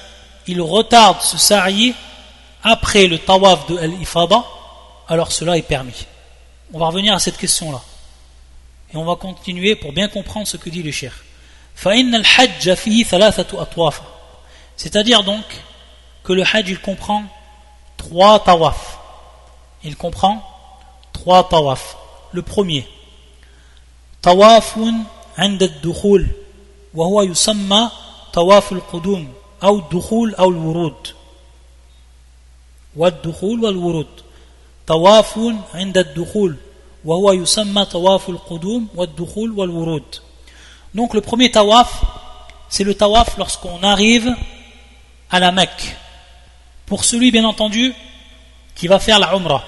[0.47, 1.95] il retarde ce sa'i
[2.63, 4.45] après le tawaf de al-ifada,
[5.09, 6.07] alors cela est permis.
[6.73, 7.81] On va revenir à cette question-là.
[8.93, 11.13] Et on va continuer pour bien comprendre ce que dit le cheikh.
[14.77, 15.45] C'est-à-dire donc
[16.23, 17.25] que le hajj il comprend
[17.97, 18.99] trois tawaf.
[19.83, 20.43] Il comprend
[21.13, 21.97] trois tawaf.
[22.33, 22.89] Le premier,
[24.23, 25.05] tawafun
[25.39, 26.27] عند الدخول
[26.95, 27.91] وهو يسمى
[28.33, 29.33] طواف القدوم
[29.63, 31.09] أو الدخول أو الورود
[32.97, 34.07] والدخول والورود
[34.87, 35.39] طواف
[35.75, 36.57] عند الدخول
[37.05, 40.17] وهو يسمى طواف القدوم والدخول والورود
[40.95, 42.05] Donc le premier tawaf,
[42.69, 44.35] c'est le tawaf lorsqu'on arrive
[45.31, 45.97] à la Mecque.
[46.87, 47.93] Pour celui, bien entendu,
[48.75, 49.65] qui va faire la Umrah.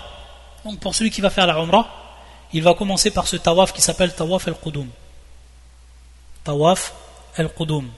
[0.65, 1.89] Donc pour celui qui va faire la Umrah,
[2.53, 4.89] il va commencer par ce tawaf qui s'appelle Tawaf al-Qudum.
[6.45, 6.95] Tawaf
[7.37, 7.89] al-Qudum.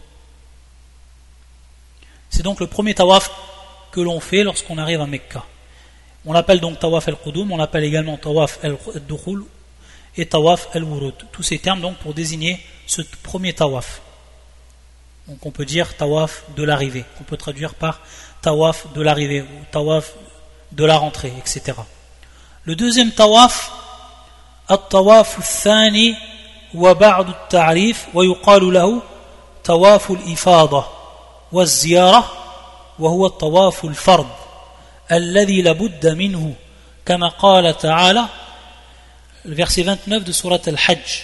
[2.30, 3.30] C'est donc le premier tawaf
[3.90, 5.44] que l'on fait lorsqu'on arrive à Mecca.
[6.24, 9.44] On l'appelle donc tawaf al-Qudum, on l'appelle également tawaf al-Dukhul
[10.16, 11.14] et tawaf al-Wurud.
[11.30, 14.01] Tous ces termes donc pour désigner ce premier tawaf.
[15.27, 18.01] Donc on peut dire tawaf de l'arrivée, on peut traduire par
[18.41, 20.13] tawaf de l'arrivée ou tawaf
[20.71, 21.77] de la rentrée, etc.
[22.65, 23.71] Le deuxième tawaf,
[24.71, 26.15] الطواف الثاني
[26.75, 29.01] وبعد التعريف ويقال له
[29.63, 30.85] طواف الإفاضة
[31.51, 32.31] والزيارة
[32.99, 34.29] وهو الطواف الفرض
[35.11, 36.53] الذي لابد منه
[37.05, 38.25] كما قال تعالى
[39.45, 41.23] الverset 29 de سورة الحج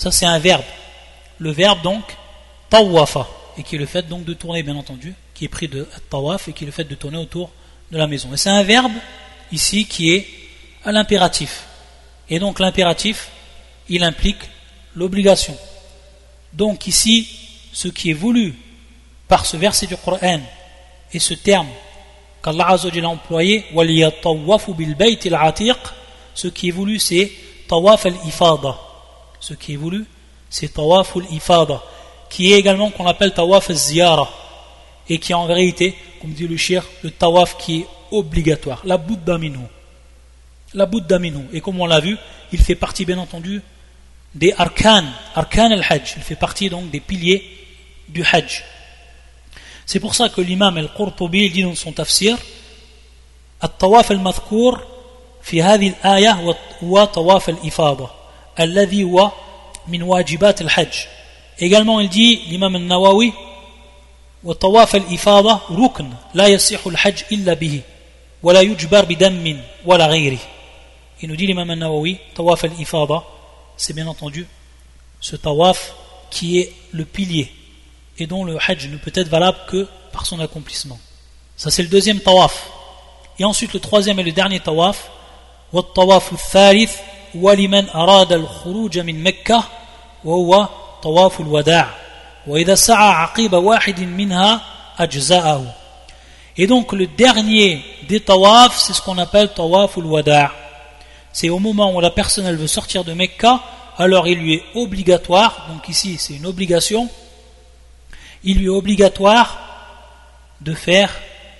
[0.00, 0.64] ça c'est un verbe.
[1.38, 2.02] Le verbe donc
[2.70, 5.86] tawafa et qui est le fait donc de tourner, bien entendu, qui est pris de
[6.08, 7.50] tawaf et qui est le fait de tourner autour
[7.92, 8.32] de la maison.
[8.32, 8.92] Et c'est un verbe
[9.52, 10.26] ici qui est
[10.86, 11.64] à l'impératif.
[12.30, 13.28] Et donc l'impératif,
[13.90, 14.40] il implique
[14.94, 15.54] l'obligation.
[16.54, 17.28] Donc ici,
[17.70, 18.54] ce qui est voulu
[19.28, 20.40] par ce verset du Coran
[21.12, 21.68] et ce terme
[22.42, 23.66] qu'Allah a employé,
[26.34, 27.30] ce qui est voulu c'est
[27.68, 28.89] tawaf al-ifada
[29.39, 30.05] Ce qui est voulu
[30.49, 31.81] c'est tawaf al-ifada,
[32.29, 34.29] qui est également qu'on appelle tawaf al-ziyara,
[35.09, 38.97] et qui est en vérité, comme dit le shir, le tawaf qui est obligatoire, la
[38.97, 39.65] buddha minhu.
[40.73, 41.45] La buddha minhu.
[41.51, 42.17] Et comme on l'a vu,
[42.53, 43.61] il fait partie bien entendu
[44.33, 45.03] des arkan,
[45.35, 47.43] arkan al-hajj, il fait partie donc des piliers
[48.07, 48.63] du hajj.
[49.85, 52.37] C'est pour ça que l'imam al-Qurtubi dit dans son tafsir
[53.63, 54.83] الطواف المذكور
[55.43, 58.18] في هذه الآية هو طواف الإفاضة
[58.59, 59.31] الذي هو
[59.87, 60.95] من واجبات الحج
[61.59, 63.33] également il dit l'imam al-Nawawi
[64.43, 67.81] وطواف الإفاضة ركن لا يصح الحج إلا به
[68.43, 70.39] ولا يجبر بدم ولا غيره
[71.21, 73.23] il nous dit l'imam al-Nawawi, tawaf al-ifada,
[73.77, 74.47] c'est bien entendu
[75.21, 75.93] ce tawaf
[76.29, 77.51] qui est le pilier
[78.19, 80.99] et dont le hajj ne peut être valable que par son accomplissement.
[81.55, 82.69] Ça c'est le deuxième tawaf.
[83.39, 85.09] Et ensuite le troisième et le dernier tawaf,
[85.73, 86.95] والطواف الثالث
[87.35, 89.63] ولمن أراد الخروج من مكة
[90.23, 90.67] وهو
[91.03, 91.89] طواف الوداع
[92.47, 94.61] وإذا سعى عقيب واحد منها
[94.99, 95.75] أجزاءه
[96.57, 100.51] Et donc le dernier des tawaf, c'est ce qu'on appelle tawaf wada
[101.33, 103.59] C'est au moment où la personne elle veut sortir de Mecca,
[103.97, 107.09] alors il lui est obligatoire, donc ici c'est une obligation,
[108.45, 109.59] il lui est obligatoire
[110.61, 111.13] de faire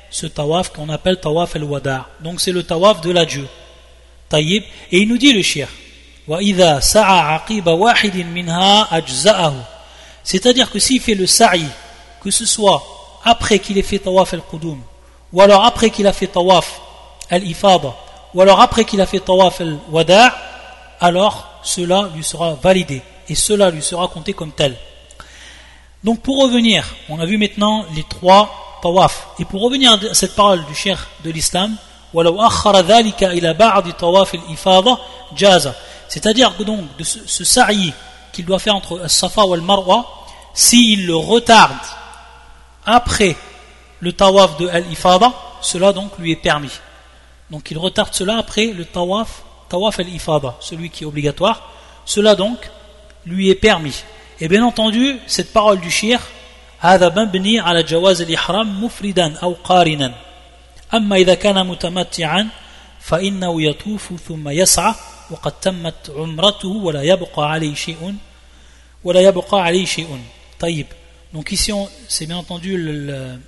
[0.10, 2.08] ce tawaf qu'on appelle tawaf al-wada.
[2.21, 3.47] Donc c'est le tawaf de l'adieu.
[4.33, 4.62] Et
[4.93, 5.69] il nous dit le shir.
[10.23, 11.66] C'est-à-dire que s'il fait le sa'i,
[12.23, 12.83] que ce soit
[13.25, 14.79] après qu'il ait fait tawaf al-qudum,
[15.33, 16.81] ou alors après qu'il a fait tawaf
[17.31, 17.95] al-ifada,
[18.35, 20.35] ou alors après qu'il a fait tawaf al-wada',
[21.01, 24.77] alors cela lui sera validé et cela lui sera compté comme tel.
[26.05, 29.29] Donc pour revenir, on a vu maintenant les trois tawaf.
[29.38, 31.77] Et pour revenir à cette parole du cheikh de l'islam,
[36.08, 37.93] c'est-à-dire que donc de ce, ce sa'i
[38.32, 40.06] qu'il doit faire entre Safa ou Al-Marwa,
[40.54, 41.73] s'il le retarde
[42.86, 43.36] après
[43.99, 46.71] le tawaf de Al-Ifada, cela donc lui est permis.
[47.49, 51.69] Donc il retarde cela après le tawaf, tawaf Al-Ifada, celui qui est obligatoire.
[52.06, 52.58] Cela donc
[53.25, 54.04] lui est permis.
[54.39, 56.19] Et bien entendu, cette parole du shir,
[56.80, 60.13] هذا مبني على جواز الإحرام مفردا أو قارنا
[60.93, 62.49] أما إذا كان متمتعا
[62.99, 64.95] فإنه يطوف ثم يسعى
[65.32, 68.15] وقد تمت عمرته ولا يبقى عليه شيء
[69.04, 70.19] ولا يبقى عليه شيء
[70.60, 70.88] طيب
[71.34, 71.71] donc ici
[72.08, 73.39] c'est bien entendu le, le,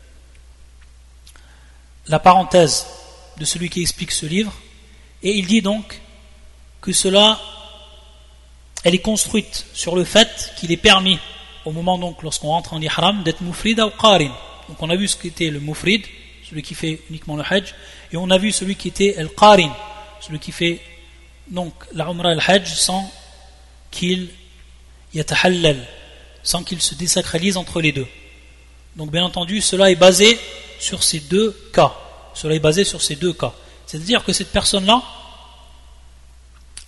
[2.08, 2.86] la parenthèse
[3.38, 4.52] de celui qui explique ce livre
[5.24, 6.02] et il dit donc
[6.82, 7.40] que cela
[8.84, 11.20] elle est construite sur le fait qu'il est permis
[11.66, 14.34] au moment donc lorsqu'on rentre en ihram d'être mufrid ou qarin
[14.68, 16.04] donc on a vu ce qu'était le mufrid
[16.53, 17.75] celui qui fait uniquement le hajj,
[18.13, 19.73] et on a vu celui qui était el qarin,
[20.21, 20.83] celui qui fait
[21.49, 23.11] donc la umrah al hajj sans
[23.91, 24.29] qu'il
[25.15, 25.79] yatahallal,
[26.43, 28.07] sans qu'il se désacralise entre les deux.
[28.97, 30.39] Donc bien entendu, cela est basé
[30.79, 31.95] sur ces deux cas.
[32.35, 33.55] Cela est basé sur ces deux cas.
[33.87, 35.03] C'est-à-dire que cette personne-là,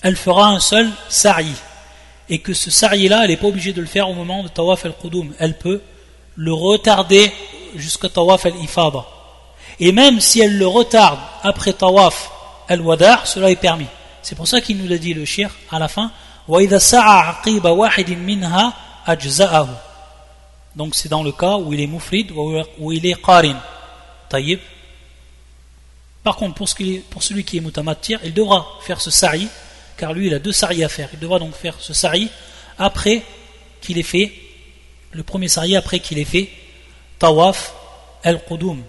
[0.03, 1.55] elle fera un seul sa'i.
[2.29, 4.85] Et que ce sa'i-là, elle n'est pas obligée de le faire au moment de tawaf
[4.85, 5.33] al-qudum.
[5.39, 5.81] Elle peut
[6.37, 7.33] le retarder
[7.77, 9.07] jusqu'à tawaf al-ifada.
[9.81, 12.31] Et même si elle le retarde après tawaf
[12.69, 13.87] al-wada', cela est permis.
[14.23, 16.11] C'est pour ça qu'il nous a dit le shir à la fin.
[20.77, 22.31] Donc c'est dans le cas où il est mufrid
[22.79, 23.57] ou il est qarin.
[24.29, 24.61] Taïb
[26.23, 29.47] par contre pour, celui qui est mutamatir il devra faire ce sa'i
[29.99, 31.09] car lui il a deux sa'i à faire.
[31.13, 32.29] Il devra donc faire ce sa'i
[32.79, 33.23] après
[33.81, 34.33] qu'il ait fait
[35.13, 36.51] le premier sa'i après qu'il ait fait
[37.19, 37.75] tawaf
[38.23, 38.83] al-qudum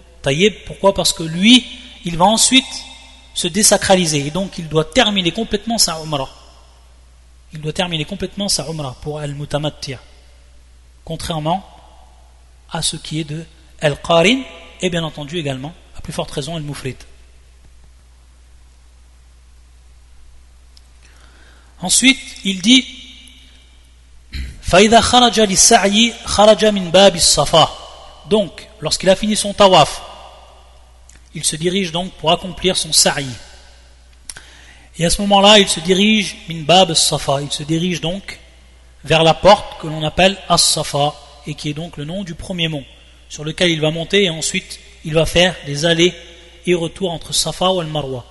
[0.66, 0.94] pourquoi?
[0.94, 1.66] Parce que lui,
[2.04, 2.64] il va ensuite
[3.34, 6.30] se désacraliser et donc il doit terminer complètement sa Umrah.
[7.52, 10.00] Il doit terminer complètement sa Umrah pour Al-Mutamattia.
[11.04, 11.64] Contrairement
[12.70, 13.44] à ce qui est de
[13.80, 14.40] Al-Qarin
[14.80, 16.96] et bien entendu également, à plus forte raison, Al-Mufrid.
[21.80, 22.84] Ensuite, il dit
[28.28, 30.02] Donc, lorsqu'il a fini son tawaf,
[31.35, 33.27] il se dirige donc pour accomplir son sa'i.
[34.97, 38.39] Et à ce moment-là, il se dirige min bab safa, il se dirige donc
[39.03, 41.15] vers la porte que l'on appelle as-safa
[41.47, 42.83] et qui est donc le nom du premier mont
[43.29, 46.13] sur lequel il va monter et ensuite il va faire des allées
[46.67, 48.25] et retours entre Safa et Marwa.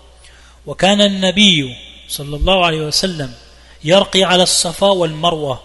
[0.67, 1.75] وكان النبي
[2.09, 3.33] صلى الله عليه وسلم
[3.85, 5.63] يرقي على الصفا والمروة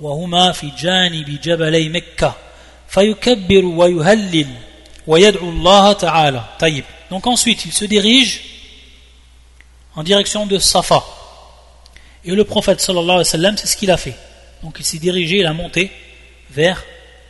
[0.00, 2.34] وهما في جانب جبلي مكة
[2.88, 4.48] فيكبر ويهلل
[7.09, 8.41] donc ensuite, il se dirige
[9.95, 11.03] en direction de Safa.
[12.25, 14.15] Et le prophète sallallahu alayhi wa sallam, c'est ce qu'il a fait.
[14.63, 15.91] Donc il s'est dirigé, il a monté
[16.49, 16.83] vers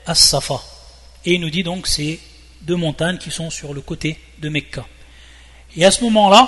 [0.05, 0.61] As-Safa.
[1.25, 2.19] Et il nous dit donc ces
[2.61, 4.85] deux montagnes qui sont sur le côté de Mecca.
[5.75, 6.47] Et à ce moment-là,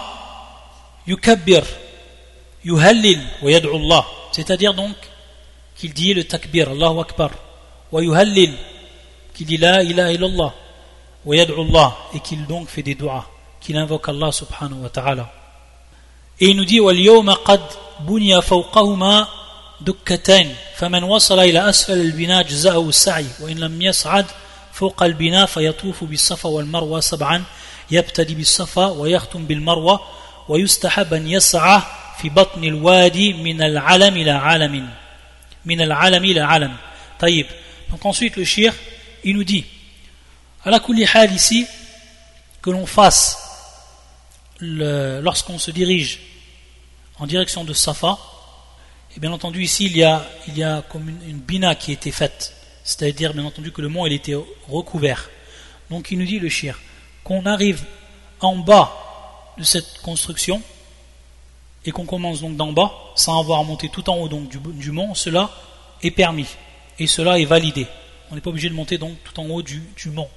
[1.08, 1.64] yukabbir,
[2.64, 4.06] yuhallil, wa Allah.
[4.32, 4.96] C'est-à-dire donc
[5.76, 7.32] qu'il dit le takbir, Allahu Akbar,
[7.92, 8.54] wa yuhallil,
[9.34, 10.54] qu'il dit la ilaha illallah.
[11.34, 13.28] Et qu'il donc fait des doigts
[13.60, 15.32] qu'il invoque Allah subhanahu wa ta'ala.
[16.40, 17.62] Et il واليوم قد
[18.00, 19.28] بني فوقهما
[19.82, 24.26] دكتين فمن وصل إلى أسفل البناء جزاءه السعي وإن لم يصعد
[24.74, 27.44] فوق البناء فيطوف بالصفا والمروة سبعا
[27.92, 30.00] يبتدي بالصفا ويختم بالمروة
[30.50, 31.82] ويستحب أن يسعى
[32.22, 34.90] في بطن الوادي من العلم إلى علم
[35.66, 36.76] من العلم إلى علم
[37.20, 37.46] طيب.
[37.92, 38.74] Donc ensuite le shir
[39.24, 39.66] il nous dit
[40.66, 40.82] à la
[41.14, 41.66] hal ici
[42.62, 43.38] que l'on fasse
[44.60, 46.20] lorsqu'on se dirige
[47.20, 48.18] en direction de Safa
[49.16, 51.94] et bien entendu ici il y a, il y a comme une, bina qui a
[51.94, 52.54] été faite
[52.84, 54.36] c'est-à-dire bien entendu que le mont il était
[54.68, 55.30] recouvert
[55.90, 56.80] donc il nous dit le shir
[57.24, 57.84] qu'on arrive
[58.42, 58.92] en bas
[59.58, 60.62] de cette construction
[61.86, 65.14] et qu'on commence donc d'en bas sans avoir monté tout en haut donc du, mont,
[65.14, 65.52] cela
[66.02, 66.48] est permis
[67.00, 67.88] et cela est validé.
[68.32, 70.30] On n'est pas obligé de monter donc tout en haut du, mont.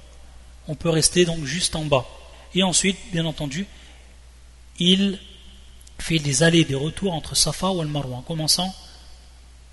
[0.69, 2.05] On peut rester donc juste en bas.
[2.53, 3.65] Et ensuite, bien entendu,
[4.77, 5.19] il
[5.97, 8.73] fait des allées et des retours entre Safa ou Al-Marwa, en commençant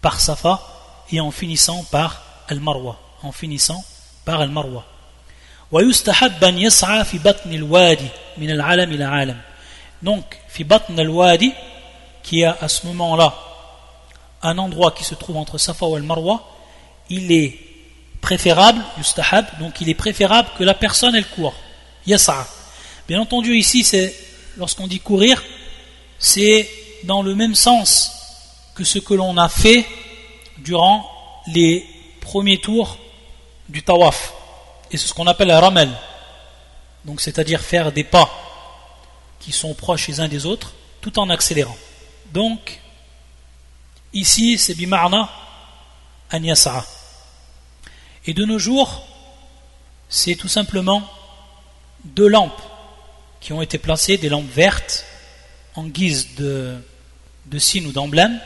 [0.00, 0.58] par Safa
[1.12, 2.98] et en finissant par Al-Marwa.
[3.22, 3.84] En finissant
[4.24, 4.86] par Al-Marwa.
[10.02, 11.52] Donc, fi batn al-wadi,
[12.22, 13.34] qui est à ce moment-là
[14.42, 16.42] un endroit qui se trouve entre Safa et Marwa,
[17.10, 17.65] il est
[18.26, 21.54] préférable, yustahab, donc il est préférable que la personne elle court.
[22.08, 22.44] Yas'a.
[23.06, 24.12] Bien entendu, ici, c'est
[24.56, 25.44] lorsqu'on dit courir,
[26.18, 26.68] c'est
[27.04, 28.10] dans le même sens
[28.74, 29.86] que ce que l'on a fait
[30.58, 31.08] durant
[31.46, 31.86] les
[32.20, 32.98] premiers tours
[33.68, 34.32] du tawaf.
[34.90, 35.90] Et c'est ce qu'on appelle la ramel.
[37.04, 38.28] Donc, c'est-à-dire faire des pas
[39.38, 41.78] qui sont proches les uns des autres, tout en accélérant.
[42.32, 42.80] Donc,
[44.12, 45.30] ici, c'est bimarna
[46.32, 46.95] an
[48.26, 49.06] Et de nos jours,
[50.08, 51.08] c'est tout simplement
[52.04, 52.60] deux lampes
[53.40, 55.04] qui ont été placées, des lampes vertes,
[55.74, 56.78] en guise de,
[57.58, 58.40] signe ou d'emblème.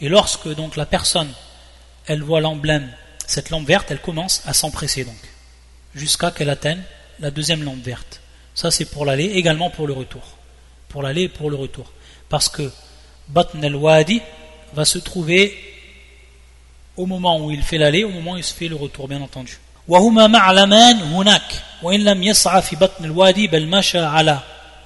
[0.00, 1.32] Et lorsque donc la personne,
[2.06, 2.90] elle voit l'emblème,
[3.26, 5.18] cette lampe verte, elle commence à s'empresser donc,
[5.94, 6.82] jusqu'à qu'elle atteigne
[7.20, 8.20] la deuxième lampe verte.
[8.54, 10.22] Ça, c'est pour l'aller, également pour le retour.
[10.88, 11.92] Pour l'aller et pour le retour.
[12.28, 12.72] Parce que
[13.28, 14.22] Batn al-Wadi
[14.72, 15.67] va se trouver
[16.97, 19.21] au moment où il fait l'aller, au moment où il se fait le retour, bien
[19.21, 19.59] entendu.
[19.87, 24.39] وهما معلمان هناك وإن لم يسعى في بطن الوادي بل مشى على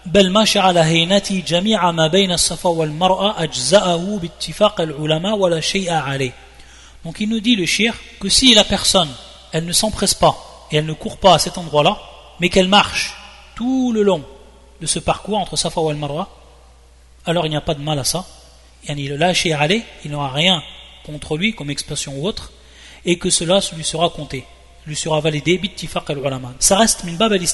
[0.06, 6.32] بل مشى على هينته جميع ما بين الصفا والمرأة أجزأه باتفاق العلماء ولا شيء عليه
[7.06, 9.10] Donc il nous dit le shir que si la personne
[9.52, 10.36] elle ne s'empresse pas
[10.72, 11.98] et elle ne court pas à cet endroit-là
[12.40, 13.16] mais qu'elle marche
[13.56, 14.24] tout le long
[14.82, 16.28] de ce parcours entre Safa et Al-Marwa,
[17.26, 18.26] alors il n'y a pas de mal à ça.
[18.88, 20.64] Il le lâche et aller, il n'aura rien
[21.05, 22.53] contre lui comme expression ou autre,
[23.05, 24.45] et que cela lui sera compté,
[24.87, 27.47] lui sera validé, al Ça reste min bab al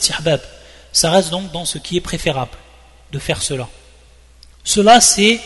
[0.91, 2.57] ça reste donc dans ce qui est préférable
[3.13, 3.69] de faire cela.
[4.65, 5.41] Cela c'est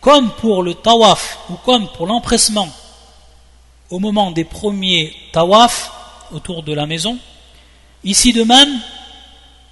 [0.00, 2.68] comme pour le tawaf ou comme pour l'empressement
[3.90, 5.92] au moment des premiers tawaf
[6.32, 7.18] autour de la maison,
[8.04, 8.80] ici de même,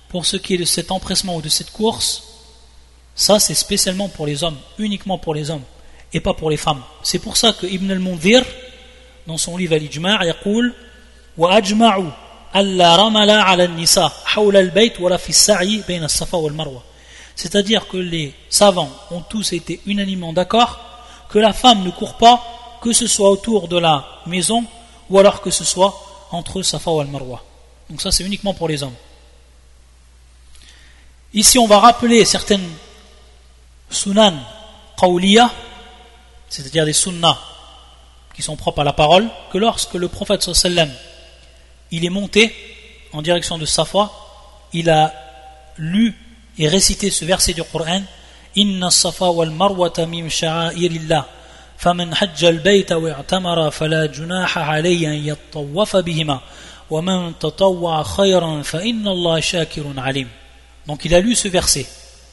[0.09, 2.23] pour ce qui est de cet empressement ou de cette course,
[3.15, 5.65] ça c'est spécialement pour les hommes, uniquement pour les hommes,
[6.14, 6.82] et pas pour les femmes.
[7.04, 8.44] C'est pour ça que Ibn al-Mundhir,
[9.28, 10.74] dans son livre Al-Ijma' يقول
[11.38, 12.12] وأجمعوا
[12.56, 16.84] ألا رمل على النساء حول البيت ولا في السعي بين الصفا والمروة
[17.36, 20.80] c'est-à-dire que les savants ont tous été unanimement d'accord
[21.30, 22.42] que la femme ne court pas
[22.82, 24.64] que ce soit autour de la maison
[25.10, 25.94] ou alors que ce soit
[26.32, 27.44] entre Safa et Marwa.
[27.90, 28.96] Donc ça c'est uniquement pour les hommes.
[31.34, 32.68] Ici, on va rappeler certaines
[33.90, 34.34] sunan
[34.98, 35.52] qawliya,
[36.50, 37.38] c'est-à-dire des sunnahs
[38.34, 40.90] qui sont propres à la parole, que lorsque le prophète sallam
[41.92, 42.54] il est monté
[43.14, 44.12] en direction de Safa,
[44.74, 45.14] il a
[45.78, 46.14] lu
[46.58, 48.02] et récité ce verset du Coran
[48.56, 51.26] Inna safa wal marwata mim sha'airillah
[51.78, 56.40] فمن حج البيت واعتمر فلا جناح عليه أن يطوف بهما
[56.90, 60.30] ومن تطوع خيرا فإن الله شاكر عليم
[60.88, 61.86] donc il a lu ce verset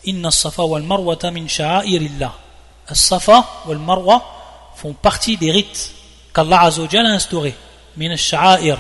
[0.05, 2.33] Inna safa wal marwata min sha'airillah.
[2.88, 4.24] As-safa wal marwa
[4.76, 5.92] font partie des rites
[6.34, 7.56] qu'Allah Azzawajal a instaurés.
[7.96, 8.78] Min sha'air.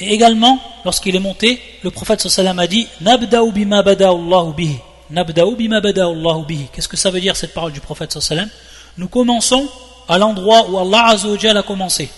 [0.00, 4.78] Et également, lorsqu'il est monté, le prophète sallam a dit Nabda'u bima bada'allahu bihi.
[5.10, 6.68] Nabda'u bima bada'allahu bihi.
[6.72, 8.48] Qu'est-ce que ça veut dire cette parole du prophète sallam?
[8.96, 9.68] Nous commençons
[10.08, 12.10] à l'endroit où Allah Azzawajal a commencé.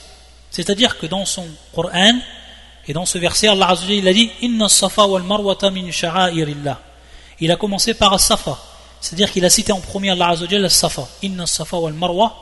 [0.51, 2.15] C'est-à-dire que dans son Coran,
[2.89, 6.81] et dans ce verset, Allah Azzawajal il a dit Inna safa wal marwata min sha'airillah
[7.41, 8.59] il a commencé par As-Safa.
[9.01, 11.09] C'est-à-dire qu'il a cité en premier Allah Azzawajal As-Safa.
[11.23, 12.35] Inna Safa wal Marwa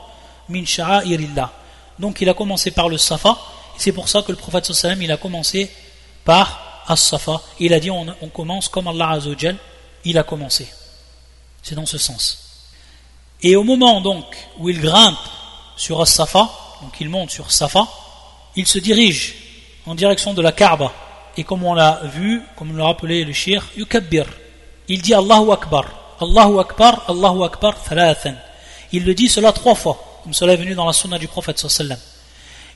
[0.49, 1.51] min sha'airillah.
[1.97, 3.37] Donc il a commencé par le Safa.
[3.77, 5.71] C'est pour ça que le prophète sallam il a commencé
[6.25, 7.41] par As-Safa.
[7.59, 9.57] Il a dit on, commence comme Allah Azzawajal
[10.05, 10.67] il a commencé.
[11.63, 12.45] C'est dans ce sens.
[13.41, 14.25] Et au moment donc
[14.57, 15.17] où il grimpe
[15.77, 16.49] sur As-Safa,
[16.81, 17.87] donc il monte sur Safa,
[18.55, 19.35] il se dirige
[19.85, 20.91] en direction de la Kaaba.
[21.37, 24.25] Et comme on l'a vu, comme l'a rappelé le shir, yukabbir
[24.89, 25.85] il dit Allahu Akbar.
[26.21, 28.35] Allahu Akbar, Allahu Akbar, thalathan.
[28.91, 31.59] Il le dit cela trois fois, comme cela est venu dans la sunna du prophète
[31.59, 31.97] sallam.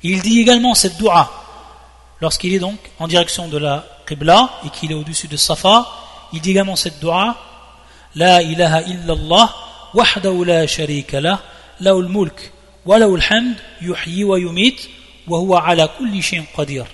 [0.02, 1.30] Il dit également cette dua
[2.22, 5.88] lorsqu'il est donc en direction de la Qibla et qu'il est au-dessus de Safa.
[6.32, 7.36] Il dit également cette dua
[8.16, 9.56] La ilaha illallah,
[9.94, 11.42] wahdahu la sharika lah,
[11.82, 12.52] laul mulk,
[12.86, 14.90] wa laul hamd, yuhyi wa yumit,
[15.28, 16.86] wa huwa ala kulli shayin qadir.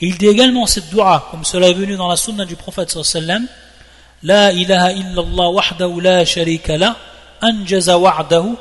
[0.00, 3.46] il dit également cette dua, comme cela est venu dans la sunna du prophète sallam
[4.22, 6.96] Ilaha illallah wahdahu la sharika lah,
[7.40, 8.56] anjaza wa'dahu,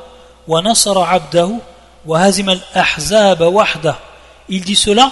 [0.48, 1.60] wa nasara abdahu,
[2.06, 4.00] wa hazim al-ahzab wahdah.
[4.50, 5.12] Il dit cela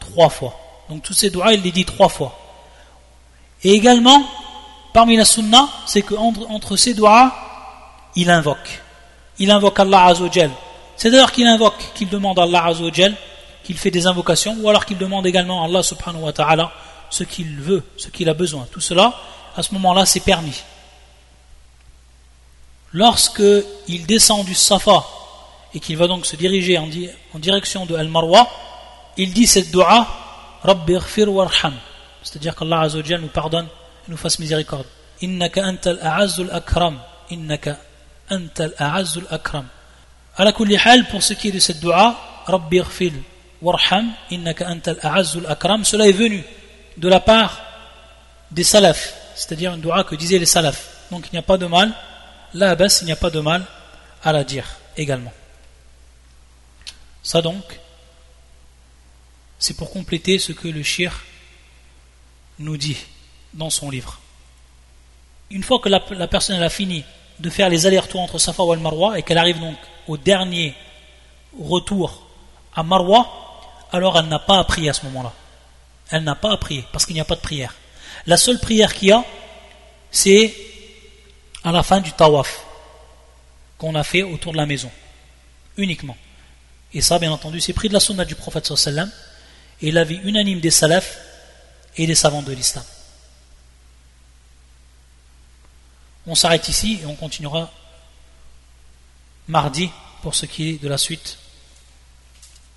[0.00, 0.54] trois fois.
[0.88, 2.38] Donc tous ces doigts, il les dit trois fois.
[3.64, 4.22] Et également,
[4.92, 7.32] parmi la sunna, c'est qu'entre entre ces doigts,
[8.16, 8.82] il invoque.
[9.38, 10.50] Il invoque Allah Azzawajal.
[10.96, 13.14] C'est-à-dire qu'il invoque, qu'il demande Allah Azzawajal,
[13.64, 16.70] qu'il fait des invocations, ou alors qu'il demande également à Allah subhanahu wa ta'ala
[17.08, 18.66] ce qu'il veut, ce qu'il a besoin.
[18.70, 19.14] Tout cela,
[19.56, 20.62] à ce moment-là, c'est permis.
[22.92, 23.42] Lorsque
[23.88, 25.04] il descend du Safa
[25.74, 26.88] et qu'il va donc se diriger en,
[27.38, 28.48] direction de Al-Marwa,
[29.16, 30.06] il dit cette dua
[30.62, 30.96] Rabbi
[31.26, 31.74] warham
[32.22, 33.66] c'est-à-dire qu'Allah Azzawajal nous pardonne
[34.06, 34.86] et nous fasse miséricorde
[35.20, 36.98] innaka antal a'azzul akram
[37.30, 37.78] innaka
[38.30, 39.66] antal a'azzul akram
[40.36, 40.52] à la
[40.84, 42.80] hal pour ce qui est de cette dua Rabbi
[43.60, 46.44] warham innaka antal a'azzul akram cela est venu
[46.96, 47.60] de la part
[48.50, 51.66] des salafs c'est-à-dire une dua que disaient les salafs donc il n'y a pas de
[51.66, 51.92] mal
[52.54, 53.64] là bas il n'y a pas de mal
[54.22, 54.66] à la dire
[54.96, 55.32] également
[57.22, 57.80] ça donc
[59.62, 61.22] c'est pour compléter ce que le shir
[62.58, 62.96] nous dit
[63.54, 64.18] dans son livre.
[65.50, 67.04] Une fois que la, personne a fini
[67.38, 69.76] de faire les allers-retours entre Safa et Marwa et qu'elle arrive donc
[70.08, 70.74] au dernier
[71.60, 72.26] retour
[72.74, 73.28] à Marwa,
[73.92, 75.32] alors elle n'a pas à prier à ce moment-là.
[76.10, 77.74] Elle n'a pas à prier parce qu'il n'y a pas de prière.
[78.26, 79.24] La seule prière qu'il y a,
[80.10, 80.54] c'est
[81.64, 82.64] à la fin du tawaf
[83.78, 84.90] qu'on a fait autour de la maison,
[85.76, 86.16] uniquement.
[86.94, 89.10] Et ça, bien entendu, c'est pris de la sunna du prophète sallallahu
[89.80, 91.18] et l'avis unanime des salafs
[91.96, 92.84] et des savants de l'islam.
[96.26, 97.72] On s'arrête ici et on continuera
[99.48, 99.90] mardi
[100.22, 101.38] pour ce qui est de la suite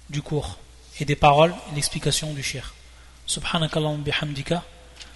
[0.10, 0.58] du cours
[1.00, 2.74] et des paroles et l'explication du shir.
[3.28, 4.64] Subhanakallahu bihamdika.